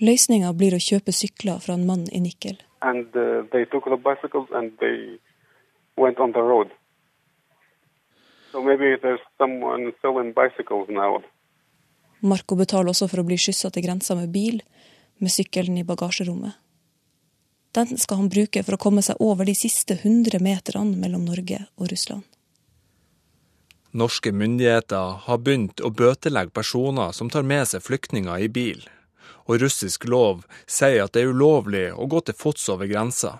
Løsninga 0.00 0.50
blir 0.56 0.72
å 0.72 0.80
kjøpe 0.80 1.12
sykler 1.12 1.58
fra 1.60 1.74
en 1.76 1.86
mann 1.86 2.06
i 2.10 2.20
Nikkel. 2.24 2.58
and 2.82 3.06
uh, 3.16 3.44
they 3.52 3.64
took 3.64 3.84
the 3.84 3.96
bicycles 3.96 4.48
and 4.52 4.72
they 4.80 5.18
went 5.96 6.18
on 6.18 6.32
the 6.32 6.42
road. 6.42 6.70
So 8.52 8.62
maybe 8.62 8.96
there's 9.02 9.20
someone 9.38 9.92
selling 10.02 10.32
bicycles 10.32 10.88
now. 10.88 11.22
Marco 12.22 12.56
betaler 12.56 12.90
også 12.92 13.08
for 13.08 13.22
å 13.22 13.26
bli 13.28 13.38
skyssa 13.40 13.70
til 13.72 13.84
grensa 13.86 14.16
med 14.16 14.32
bil, 14.32 14.60
med 15.20 15.32
sykkelen 15.32 15.78
i 15.80 15.86
bagasjerommet. 15.88 16.56
Den 17.72 17.98
skal 17.98 18.16
han 18.16 18.28
bruke 18.28 18.62
for 18.66 18.74
å 18.74 18.82
komme 18.82 19.02
seg 19.06 19.20
over 19.22 19.46
de 19.46 19.54
siste 19.54 19.94
100 19.94 20.42
meterne 20.42 20.98
mellom 20.98 21.22
Norge 21.28 21.62
og 21.78 21.90
Russland. 21.92 22.24
Norske 23.90 24.32
myndigheter 24.34 25.20
har 25.26 25.38
begynt 25.42 25.82
å 25.82 25.90
bøtelegge 25.90 26.54
personer 26.54 27.14
som 27.14 27.30
tar 27.30 27.46
med 27.46 27.66
seg 27.70 27.82
flyktninger 27.82 28.42
i 28.42 28.48
bil, 28.50 28.82
og 29.46 29.62
russisk 29.62 30.06
lov 30.06 30.42
sier 30.66 31.04
at 31.04 31.14
det 31.14 31.24
er 31.24 31.30
ulovlig 31.34 31.88
å 31.94 32.06
gå 32.10 32.22
til 32.26 32.38
fots 32.38 32.68
over 32.74 32.90
grensa. 32.90 33.38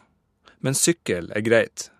Men 0.58 0.78
sykkel 0.78 1.30
er 1.34 1.46
greit. 1.46 1.90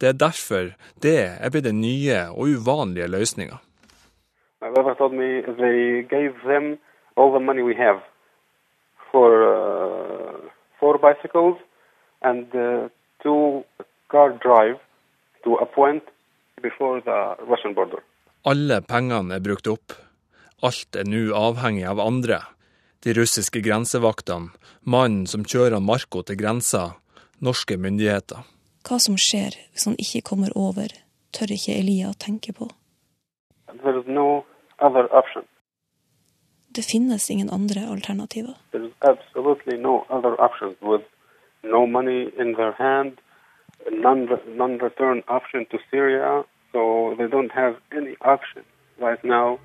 Det 0.00 0.10
er 0.12 0.20
derfor 0.20 0.74
det 1.04 1.16
er 1.28 1.52
blitt 1.52 1.68
den 1.68 1.80
nye 1.80 2.26
og 2.32 2.56
uvanlige 2.56 3.08
løsninga. 3.08 3.60
My 4.60 4.72
brother 4.72 4.94
told 4.96 5.12
me 5.12 5.40
they 5.60 6.04
gave 6.08 6.36
them 6.44 6.78
all 7.16 7.32
the 7.32 7.40
money 7.40 7.62
we 7.62 7.76
have 7.76 8.00
for 9.12 9.44
uh, 9.44 10.36
for 10.80 10.98
bicycles 10.98 11.56
and 12.28 12.54
uh, 12.54 12.88
two 13.22 13.64
car 14.10 14.30
drive 14.44 14.78
to 15.44 15.54
a 15.62 15.66
point 15.66 16.02
before 16.62 17.00
the 17.00 17.18
Russian 17.50 17.74
border. 17.74 18.02
Alle 18.44 18.80
pengene 18.82 19.34
er 19.34 19.40
brukt 19.40 19.66
opp. 19.70 19.94
Alt 20.62 20.96
er 20.96 21.08
nå 21.08 21.28
avhengig 21.36 21.86
av 21.86 22.00
andre. 22.00 22.40
De 23.04 23.14
russiske 23.14 23.60
grensevaktene, 23.62 24.50
mannen 24.82 25.26
som 25.30 25.44
kjører 25.44 25.82
Marco 25.82 26.22
til 26.26 26.38
grensa, 26.40 26.96
norske 27.38 27.76
myndigheter. 27.78 28.42
Hva 28.86 28.98
som 29.02 29.18
skjer 29.18 29.58
hvis 29.72 29.86
han 29.86 29.98
ikke 30.02 30.24
kommer 30.30 30.54
over, 30.58 30.90
tør 31.34 31.52
ikke 31.54 31.74
Elia 31.76 32.12
tenke 32.18 32.54
på. 32.56 32.70
No. 34.06 34.44
Det 36.76 36.84
finnes 36.84 37.30
ingen 37.30 37.50
andre 37.50 37.86
alternativer. 37.90 38.54
There 38.72 38.86
is 38.86 38.94
absolutely 39.02 39.76
no 39.76 40.04
other 40.08 40.34
options 40.40 40.76
with 40.80 41.04
no 41.70 41.86
money 41.86 42.30
in 42.38 42.54
their 42.54 42.72
hand, 42.72 43.18
non 43.90 44.28
non-return 44.48 45.22
option 45.28 45.66
to 45.70 45.78
Syria. 45.90 46.44
So 46.72 47.14
they 47.18 47.26
don't 47.26 47.52
have 47.52 47.76
any 47.92 48.16
option 48.20 48.62
right 49.00 49.22
now, 49.24 49.58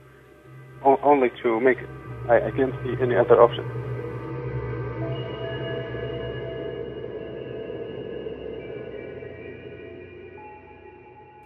only 0.84 1.32
to 1.44 1.60
make 1.60 1.78
it. 1.78 1.90
I, 2.30 2.36
I 2.48 2.52
can't 2.52 2.74
see 2.84 2.96
any 3.02 3.16
other 3.16 3.42
option. 3.42 3.66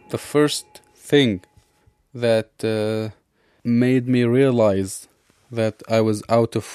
the 0.09 0.17
first 0.17 0.81
thing 0.95 1.41
that 2.13 2.51
uh, 2.63 3.09
made 3.63 4.07
me 4.07 4.23
realize 4.23 5.07
that 5.51 5.83
I 5.89 5.99
was 6.01 6.23
out 6.29 6.55
of 6.55 6.65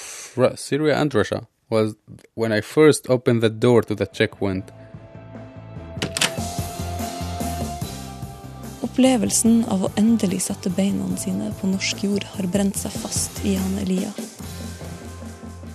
Syria 0.55 0.95
and 1.01 1.13
Russia 1.13 1.47
was 1.71 1.95
when 2.35 2.51
I 2.51 2.61
first 2.61 3.09
opened 3.09 3.41
the 3.41 3.49
door 3.49 3.81
to 3.83 3.95
the 3.95 4.05
checkpoint. 4.05 4.71
Opplevelsen 8.81 9.63
av 9.71 9.85
å 9.87 9.91
endelig 9.95 10.41
sette 10.49 10.69
beina 10.75 11.07
sine 11.17 11.53
på 11.61 11.69
norsk 11.71 12.03
jord 12.03 12.27
har 12.35 12.49
brent 12.51 12.75
seg 12.77 12.91
fast 13.01 13.39
i 13.47 13.55
han 13.55 13.79
Elia. 13.85 14.11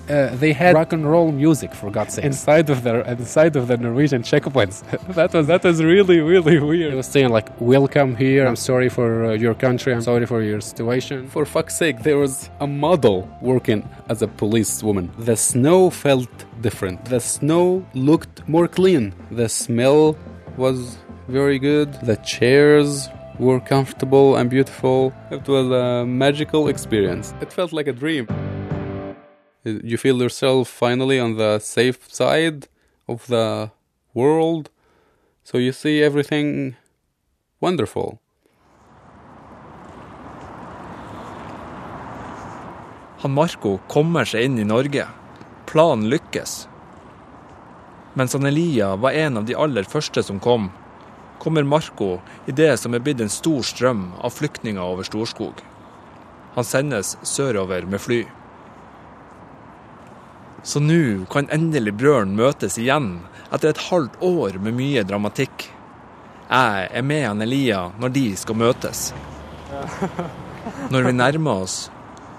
Uh, 0.09 0.35
they 0.37 0.53
had 0.53 0.75
rock 0.75 0.93
and 0.93 1.11
roll 1.11 1.33
music 1.33 1.75
for 1.75 1.91
God's 1.91 2.15
sake 2.15 2.25
inside 2.25 2.71
of 2.71 2.83
their 2.85 3.01
inside 3.01 3.57
of 3.57 3.67
the 3.67 3.77
Norwegian 3.77 4.23
checkpoints. 4.23 4.77
that 5.15 5.33
was 5.33 5.47
that 5.49 5.65
was 5.65 5.83
really 5.83 6.21
really 6.21 6.59
weird. 6.61 6.93
They 6.93 6.97
were 6.97 7.03
saying 7.03 7.31
like, 7.31 7.49
"Welcome 7.61 8.15
here. 8.15 8.47
I'm 8.47 8.57
sorry 8.57 8.89
for 8.89 9.25
uh, 9.25 9.33
your 9.33 9.55
country. 9.55 9.93
I'm 9.93 10.03
sorry 10.03 10.27
for 10.27 10.43
your 10.43 10.61
situation." 10.61 11.29
For 11.29 11.45
fuck's 11.45 11.77
sake, 11.77 12.03
there 12.05 12.19
was 12.19 12.51
a 12.61 12.67
model 12.67 13.29
working 13.41 13.89
as 14.09 14.23
a 14.23 14.29
policewoman. 14.29 15.11
The 15.19 15.37
snow 15.37 15.91
felt 15.91 16.31
different. 16.61 17.05
The 17.07 17.21
snow 17.21 17.85
looked 17.95 18.49
more 18.49 18.69
clean. 18.69 19.13
The 19.31 19.49
smell 19.49 20.17
was 20.57 20.99
very 21.29 21.59
good. 21.59 21.93
The 22.03 22.17
chairs 22.19 23.09
were 23.39 23.61
comfortable 23.61 24.37
and 24.37 24.49
beautiful. 24.49 25.13
It 25.31 25.47
was 25.49 25.67
a 25.71 26.07
magical 26.07 26.69
experience. 26.69 27.35
It 27.41 27.53
felt 27.53 27.73
like 27.73 27.89
a 27.89 27.93
dream. 27.93 28.27
You 29.67 29.99
feel 29.99 30.23
yourself 30.23 30.69
finally 30.69 31.19
on 31.19 31.37
the 31.37 31.59
safe 31.59 31.99
side 32.09 32.69
of 33.09 33.27
the 33.27 33.71
world. 34.14 34.71
So 35.43 35.59
you 35.59 35.73
see 35.73 36.03
everything 36.03 36.77
wonderful. 37.61 38.19
Han 43.19 43.35
Marco 43.35 43.81
kommer 43.89 44.25
seg 44.25 44.47
inn 44.47 44.59
i 44.59 44.64
Norge. 44.64 45.09
Planen 45.67 46.07
lykkes. 46.12 46.69
Mens 48.14 48.33
han 48.39 48.47
Elia 48.47 48.95
var 48.97 49.19
en 49.19 49.37
av 49.37 49.45
de 49.51 49.59
aller 49.59 49.83
første 49.83 50.23
som 50.23 50.39
kom, 50.41 50.71
kommer 51.43 51.67
Marco 51.67 52.21
i 52.47 52.55
det 52.55 52.77
som 52.79 52.95
er 52.95 53.03
blitt 53.03 53.21
en 53.21 53.33
stor 53.33 53.67
strøm 53.67 54.12
av 54.23 54.37
flyktninger 54.37 54.83
over 54.83 55.03
Storskog. 55.03 55.59
Han 56.55 56.64
sendes 56.64 57.17
sørover 57.27 57.85
med 57.91 58.01
fly. 58.01 58.23
Så 60.67 60.81
nå 60.83 61.25
kan 61.31 61.47
endelig 61.55 61.93
brøren 61.95 62.33
møtes 62.35 62.75
igjen, 62.83 63.21
etter 63.55 63.71
et 63.71 63.85
halvt 63.87 64.17
år 64.27 64.57
med 64.59 64.75
mye 64.75 65.05
dramatikk. 65.07 65.69
Jeg 66.51 66.89
er 66.91 67.07
med 67.07 67.23
han 67.23 67.45
Elia 67.45 67.85
når 68.03 68.11
de 68.17 68.25
skal 68.35 68.59
møtes. 68.59 69.12
Når 70.91 71.07
vi 71.07 71.12
nærmer 71.14 71.62
oss, 71.62 71.77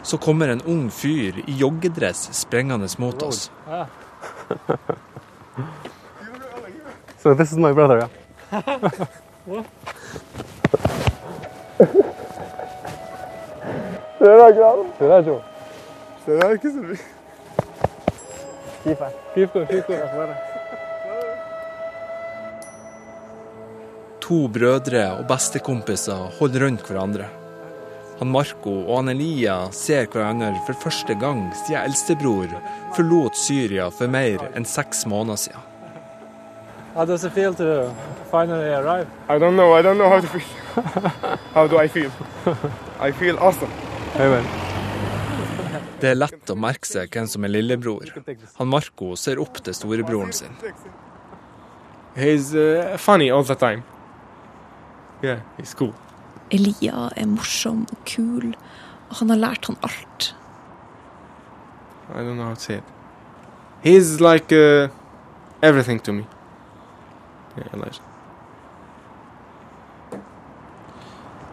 så 0.03 0.19
kommer 0.19 0.51
en 0.51 0.61
ung 0.67 0.89
fyr 0.91 1.39
i 1.45 1.55
joggedress 1.61 2.27
sprengende 2.35 2.87
mot 2.99 3.23
oss. 3.23 3.47
So 7.17 7.33
this 7.33 7.51
is 7.51 7.57
my 7.57 7.73
brother, 7.73 7.97
yeah? 7.97 8.09
Det 14.19 14.27
er 14.27 14.37
der, 14.37 15.21
Joe. 15.27 15.41
Se 16.25 16.31
ikke 16.53 16.71
så 16.71 16.81
mye. 16.83 17.16
FIFA. 18.87 19.09
FIFA, 19.35 19.65
FIFA. 19.65 20.35
To 24.23 24.37
brødre 24.47 25.03
og 25.17 25.25
bestekompiser 25.27 26.31
holder 26.39 26.65
rundt 26.65 26.87
hverandre. 26.87 27.27
Han 28.19 28.31
Marco 28.31 28.73
og 28.87 29.01
han 29.01 29.11
Elia 29.11 29.57
ser 29.75 30.07
hverandre 30.11 30.53
for 30.65 30.79
første 30.85 31.15
gang 31.19 31.49
siden 31.65 31.83
eldstebror 31.83 32.53
forlot 32.95 33.35
Syria 33.37 33.89
for 33.91 34.07
mer 34.07 34.47
enn 34.55 34.65
seks 34.65 35.03
måneder 35.05 35.43
siden. 35.43 35.63
How 36.95 37.05
does 37.05 37.23
it 37.23 37.31
feel 37.33 37.53
to 37.53 37.93
finally 38.31 38.71
arrive? 38.73 39.07
I 39.29 39.37
don't 39.37 39.55
know. 39.55 39.73
I 39.77 39.83
don't 39.83 39.99
know 39.99 40.09
how 40.09 40.19
to 40.19 40.27
feel. 40.27 40.47
how 41.53 41.67
do 41.67 41.77
I 41.77 41.87
feel? 41.87 42.11
I 42.99 43.11
feel 43.11 43.37
awesome. 43.37 43.69
Amen. 44.15 44.66
Det 45.97 46.11
er 46.11 46.17
lett 46.17 46.51
å 46.53 46.55
merke 46.59 46.85
seg 46.85 47.09
hvem 47.13 47.27
som 47.29 47.45
er 47.47 47.53
lillebror. 47.55 48.11
Han 48.59 48.69
Marco 48.69 49.15
ser 49.17 49.41
opp 49.41 49.57
til 49.65 49.73
storebroren 49.73 50.33
sin. 50.35 50.53
He's 52.17 52.53
uh, 52.53 52.97
funny 52.97 53.29
all 53.29 53.43
the 53.43 53.55
time. 53.55 53.83
Yeah, 55.23 55.41
he's 55.57 55.73
cool. 55.73 55.93
Elia 56.53 57.09
er 57.17 57.25
morsom 57.29 57.85
og 57.91 58.03
kul, 58.05 58.53
og 59.09 59.15
han 59.19 59.33
har 59.33 59.41
lært 59.41 59.69
han 59.69 59.77
alt. 59.85 60.33
I 62.13 62.21
don't 62.21 62.37
know 62.37 62.45
how 62.45 62.53
to 62.53 62.61
say 62.61 62.77
it. 62.77 62.83
He's 63.83 64.21
like 64.21 64.51
uh, 64.51 64.89
everything 65.61 65.99
to 65.99 66.13
me. 66.13 66.25
Yeah, 67.57 67.89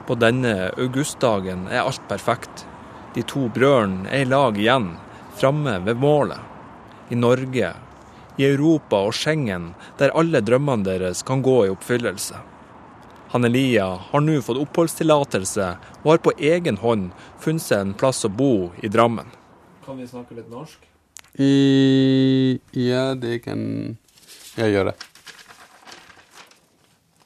På 0.06 0.14
denne 0.14 0.70
augustdagen 0.76 1.66
er 1.68 1.80
alt 1.80 2.02
perfekt. 2.08 2.66
De 3.14 3.22
to 3.22 3.48
brødrene 3.54 4.08
er 4.10 4.24
i 4.24 4.28
lag 4.28 4.58
igjen, 4.58 4.94
framme 5.38 5.78
ved 5.86 6.00
målet. 6.02 6.40
I 7.10 7.18
Norge, 7.18 7.70
i 8.36 8.46
Europa 8.46 9.04
og 9.06 9.14
Schengen, 9.14 9.72
der 9.98 10.14
alle 10.18 10.40
drømmene 10.42 10.86
deres 10.86 11.22
kan 11.26 11.42
gå 11.42 11.60
i 11.66 11.70
oppfyllelse. 11.70 12.40
Han 13.34 13.44
Elia 13.44 13.86
har 14.10 14.22
nå 14.22 14.40
fått 14.46 14.60
oppholdstillatelse 14.62 15.68
og 16.02 16.10
har 16.10 16.20
på 16.22 16.32
egen 16.38 16.78
hånd 16.78 17.10
funnet 17.42 17.64
seg 17.64 17.80
en 17.82 17.94
plass 17.98 18.22
å 18.26 18.30
bo 18.30 18.70
i 18.82 18.90
Drammen. 18.90 19.26
Kan 19.86 19.98
vi 19.98 20.06
snakke 20.06 20.36
litt 20.38 20.50
norsk? 20.50 20.78
I, 21.34 22.60
ja, 22.78 23.14
det 23.18 23.40
kan 23.42 23.60
jeg 24.54 24.76
gjøre. 24.76 24.94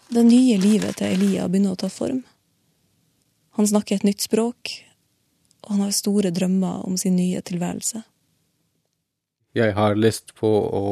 Det 0.09 0.25
nye 0.25 0.57
livet 0.57 0.97
til 0.97 1.13
Elia 1.13 1.45
begynner 1.49 1.77
å 1.77 1.81
ta 1.85 1.93
form. 1.93 2.23
Han 3.61 3.69
snakker 3.69 3.99
et 3.99 4.07
nytt 4.09 4.25
språk, 4.25 4.73
og 5.69 5.75
han 5.77 5.85
har 5.85 5.93
store 5.93 6.33
drømmer 6.33 6.87
om 6.89 6.97
sin 6.97 7.19
nye 7.21 7.43
tilværelse. 7.45 8.01
Jeg 9.57 9.75
har 9.77 9.99
lyst 10.01 10.33
på 10.39 10.49
å 10.49 10.85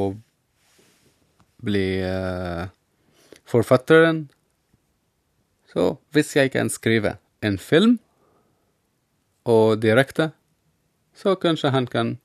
bli 1.65 1.87
uh, 2.05 2.69
forfatteren. 3.49 4.27
Så 5.73 5.97
hvis 6.13 6.35
jeg 6.37 6.53
kan 6.53 6.69
skrive 6.73 7.17
en 7.41 7.57
film 7.57 7.97
og 9.49 9.81
direkte, 9.81 10.31
så 11.17 11.39
kanskje 11.41 11.73
han 11.73 11.89
kan 11.89 12.17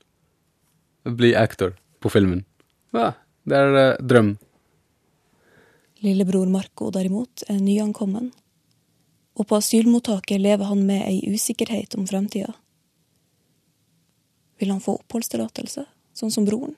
bli 1.08 1.32
aktor 1.32 1.72
på 2.04 2.12
filmen. 2.12 2.44
Ja, 2.92 3.14
det 3.48 3.56
er 3.56 3.78
uh, 3.96 4.04
drøm. 4.04 4.34
Lillebror 6.04 6.52
Marco 6.52 6.90
derimot 6.92 7.46
er 7.48 7.62
nyankommen, 7.62 8.32
og 9.34 9.48
på 9.48 9.56
asylmottaket 9.56 10.40
lever 10.40 10.68
han 10.68 10.84
med 10.86 11.06
ei 11.06 11.20
usikkerhet 11.32 11.96
om 11.96 12.06
fremtida. 12.06 12.52
Vil 14.60 14.70
han 14.70 14.82
få 14.82 14.98
oppholdstillatelse, 15.00 15.86
sånn 16.14 16.34
som 16.34 16.46
broren? 16.46 16.76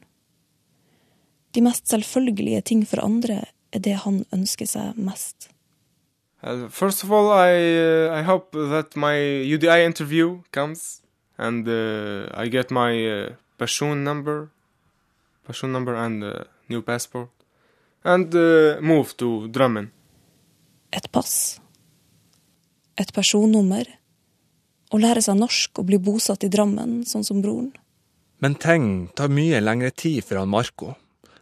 De 1.55 1.63
mest 1.63 1.87
selvfølgelige 1.91 2.63
ting 2.71 2.85
for 2.87 3.03
andre 3.03 3.45
er 3.75 3.83
det 3.83 3.99
han 4.05 4.23
ønsker 4.35 4.69
seg 4.71 4.99
mest. 4.99 5.51
Uh, 6.45 6.69
first 6.69 7.05
of 7.05 7.11
all, 7.11 7.31
I 7.33 7.55
uh, 7.55 8.21
I 8.21 8.23
hope 8.23 8.53
that 8.53 8.97
my 8.97 9.17
UDI 9.17 9.85
interview 9.85 10.43
comes 10.53 11.03
and 11.39 11.67
uh, 11.69 12.29
I 12.35 12.49
get 12.49 12.71
my 12.71 12.93
uh, 13.07 13.31
person 13.59 14.05
number, 14.05 14.51
person 15.47 15.73
number 15.73 15.95
and 15.95 16.23
uh, 16.23 16.45
new 16.69 16.83
passport, 16.83 17.31
and 18.05 18.35
uh, 18.35 18.81
move 18.81 19.17
to 19.17 19.49
Drammen. 19.49 19.91
Et 20.93 21.11
pass. 21.11 21.61
Et 22.97 23.13
personnummer. 23.13 23.87
og 24.95 25.01
lære 25.01 25.23
seg 25.25 25.35
norsk 25.35 25.81
og 25.81 25.87
bli 25.89 25.99
bosatt 25.99 26.45
i 26.47 26.49
Drammen, 26.53 27.01
sånn 27.03 27.25
som 27.27 27.41
broren. 27.43 27.73
Men 28.39 28.55
ting 28.55 29.09
tar 29.17 29.33
mye 29.33 29.59
lengre 29.59 29.91
tid 29.91 30.23
for 30.23 30.39
han 30.39 30.53
Marco. 30.53 30.93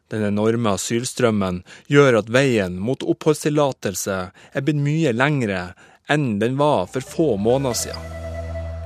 Den 0.08 0.24
enorme 0.24 0.72
asylstrømmen 0.78 1.62
gjør 1.92 2.22
at 2.22 2.30
veien 2.32 2.78
mot 2.80 3.02
oppholdstillatelse 3.04 4.16
er 4.32 4.64
blitt 4.64 4.80
mye 4.80 5.12
lengre 5.12 5.74
enn 6.08 6.38
den 6.40 6.56
var 6.56 6.86
for 6.92 7.04
få 7.04 7.28
måneder 7.36 7.76
siden. 7.82 8.08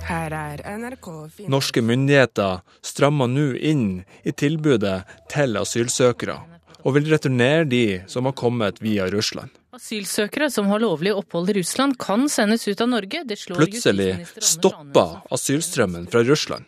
Her 0.06 0.34
er 0.38 0.62
NRK 0.78 1.08
Norske 1.50 1.82
myndigheter 1.82 2.60
strammer 2.82 3.30
nå 3.30 3.52
inn 3.58 3.86
i 4.22 4.34
tilbudet 4.34 5.00
til 5.30 5.58
asylsøkere, 5.58 6.38
og 6.86 6.94
vil 6.94 7.10
returnere 7.10 7.66
de 7.66 7.86
som 8.06 8.26
har 8.26 8.36
kommet 8.38 8.78
via 8.82 9.08
Russland. 9.10 9.50
Asylsøkere 9.76 10.46
som 10.48 10.70
har 10.72 10.80
lovlig 10.80 11.12
opphold 11.12 11.50
i 11.52 11.58
Russland 11.58 11.98
kan 12.00 12.30
sendes 12.32 12.64
ut 12.64 12.80
av 12.80 12.88
Norge. 12.88 13.20
Det 13.28 13.36
slår 13.36 13.58
Plutselig 13.60 14.08
stoppa 14.40 15.20
asylstrømmen 15.36 16.06
fra 16.08 16.22
Russland. 16.24 16.64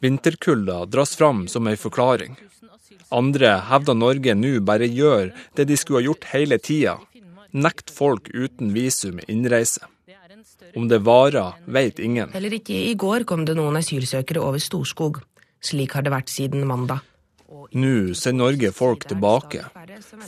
Vinterkulda 0.00 0.78
dras 0.88 1.12
fram 1.18 1.44
som 1.52 1.68
ei 1.68 1.76
forklaring. 1.76 2.38
Andre 3.12 3.52
hevder 3.68 3.98
Norge 3.98 4.34
nå 4.38 4.54
bare 4.64 4.88
gjør 4.88 5.34
det 5.58 5.68
de 5.68 5.76
skulle 5.76 6.00
ha 6.00 6.06
gjort 6.08 6.24
hele 6.32 6.56
tida, 6.56 6.96
nekt 7.52 7.92
folk 7.92 8.32
uten 8.32 8.72
visum 8.72 9.20
innreise. 9.28 9.84
Om 10.72 10.88
det 10.88 11.02
varer, 11.04 11.60
vet 11.68 12.00
ingen. 12.00 12.32
Heller 12.32 12.56
ikke 12.56 12.80
i 12.88 12.96
går 12.96 13.28
kom 13.28 13.44
det 13.44 13.58
noen 13.60 13.76
asylsøkere 13.76 14.40
over 14.40 14.62
Storskog. 14.62 15.20
Slik 15.60 15.92
har 15.98 16.08
det 16.08 16.16
vært 16.16 16.32
siden 16.32 16.64
mandag. 16.66 17.04
Nå 17.76 18.14
sender 18.16 18.46
Norge 18.46 18.72
folk 18.72 19.04
tilbake. 19.08 19.68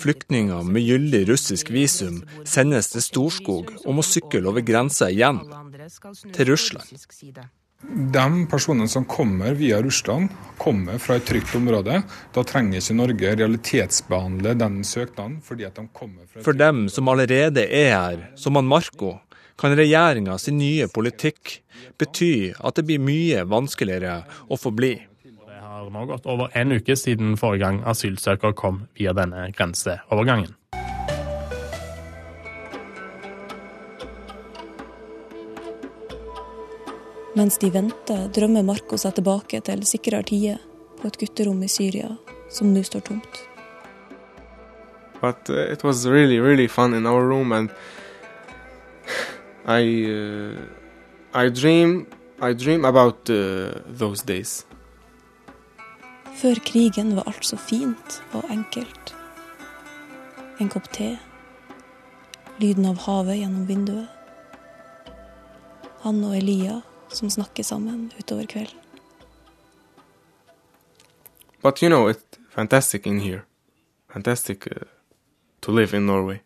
Flyktninger 0.00 0.62
med 0.66 0.86
gyldig 0.86 1.24
russisk 1.30 1.70
visum 1.74 2.22
sendes 2.44 2.92
til 2.92 3.04
Storskog 3.04 3.74
og 3.84 3.92
må 3.98 4.04
sykle 4.06 4.44
over 4.50 4.64
grensa 4.66 5.10
igjen, 5.12 5.42
til 6.32 6.52
Russland. 6.52 6.88
De 7.84 8.46
personene 8.48 8.88
som 8.88 9.04
kommer 9.04 9.52
via 9.58 9.82
Russland, 9.84 10.30
kommer 10.58 10.96
fra 10.98 11.18
et 11.18 11.26
trygt 11.28 11.52
område. 11.58 11.98
Da 12.32 12.44
trenger 12.46 12.80
ikke 12.80 12.96
Norge 12.96 13.34
realitetsbehandle 13.36 14.54
den 14.56 14.78
søknaden. 14.84 15.40
fordi 15.44 15.64
at 15.64 15.76
de 15.76 15.86
kommer 15.92 16.24
fra... 16.24 16.42
For 16.42 16.56
dem 16.56 16.88
som 16.88 17.08
allerede 17.08 17.66
er 17.68 17.90
her, 17.92 18.30
som 18.36 18.56
han 18.56 18.64
Marco, 18.64 19.18
kan 19.60 19.76
regjeringas 19.76 20.48
nye 20.48 20.88
politikk 20.88 21.60
bety 22.00 22.54
at 22.58 22.74
det 22.78 22.86
blir 22.88 23.02
mye 23.02 23.44
vanskeligere 23.46 24.22
å 24.48 24.58
få 24.58 24.72
bli. 24.74 24.96
Har 25.84 25.90
nå 25.90 26.06
gått 26.06 26.26
over 26.26 26.48
en 26.52 26.72
uke 26.72 26.94
siden 26.96 27.34
forrige 27.36 27.60
gang 27.60 27.82
asylsøker 27.84 28.54
kom 28.56 28.78
via 28.96 29.12
denne 29.12 29.50
grenseovergangen. 29.52 30.54
Mens 37.36 37.60
de 37.60 37.68
venter, 37.74 38.24
drømmer 38.32 38.64
Marco 38.64 38.96
seg 38.96 39.18
tilbake 39.18 39.60
til 39.68 39.84
sikrere 39.84 40.24
tider 40.24 40.64
på 41.02 41.12
et 41.12 41.20
gutterom 41.20 41.60
i 41.60 41.68
Syria 41.68 42.14
som 42.48 42.72
nå 42.72 42.80
står 42.80 43.04
tomt. 43.12 43.44
But 45.20 45.50
uh, 45.50 45.68
it 45.68 45.84
was 45.84 46.08
really, 46.08 46.40
really 46.40 46.66
fun 46.66 46.94
in 46.94 47.04
our 47.04 47.28
room, 47.28 47.52
and 47.52 47.68
I, 49.66 49.84
uh, 50.08 50.62
I 51.34 51.50
dream, 51.50 52.06
I 52.40 52.54
dream 52.54 52.86
about 52.86 53.28
uh, 53.28 53.84
those 53.84 54.22
days. 54.22 54.64
Før 56.34 56.58
krigen 56.66 57.14
var 57.16 57.28
alt 57.30 57.46
så 57.46 57.56
fint 57.56 58.18
og 58.34 58.48
enkelt. 58.50 59.14
En 60.60 60.68
kopp 60.68 60.90
te. 60.92 61.14
Lyden 62.58 62.86
av 62.90 63.02
havet 63.06 63.38
gjennom 63.40 63.66
vinduet. 63.68 64.10
Han 66.04 66.20
og 66.26 66.34
Elia 66.36 66.80
som 67.08 67.30
snakker 67.30 67.64
sammen 67.64 68.10
utover 68.18 68.46
kvelden. 68.50 68.80
But 71.62 71.82
you 71.82 71.88
know, 71.88 72.08
it's 72.08 72.38
fantastic 72.50 73.06
in 73.06 73.20
here. 73.20 73.44
Fantastic 74.08 74.66
uh, 74.66 74.84
to 75.62 75.72
live 75.72 75.94
in 75.94 76.06
Norway. 76.06 76.42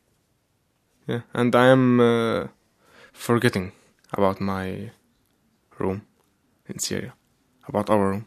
Yeah, 1.09 1.22
and 1.34 1.55
I 1.55 1.66
am 1.66 2.01
uh, 2.01 2.47
forgetting 3.12 3.72
about 4.12 4.41
my 4.41 4.91
room 5.78 6.03
in 6.68 6.78
Syria, 6.78 7.14
about 7.66 7.91
our 7.91 8.11
room. 8.11 8.26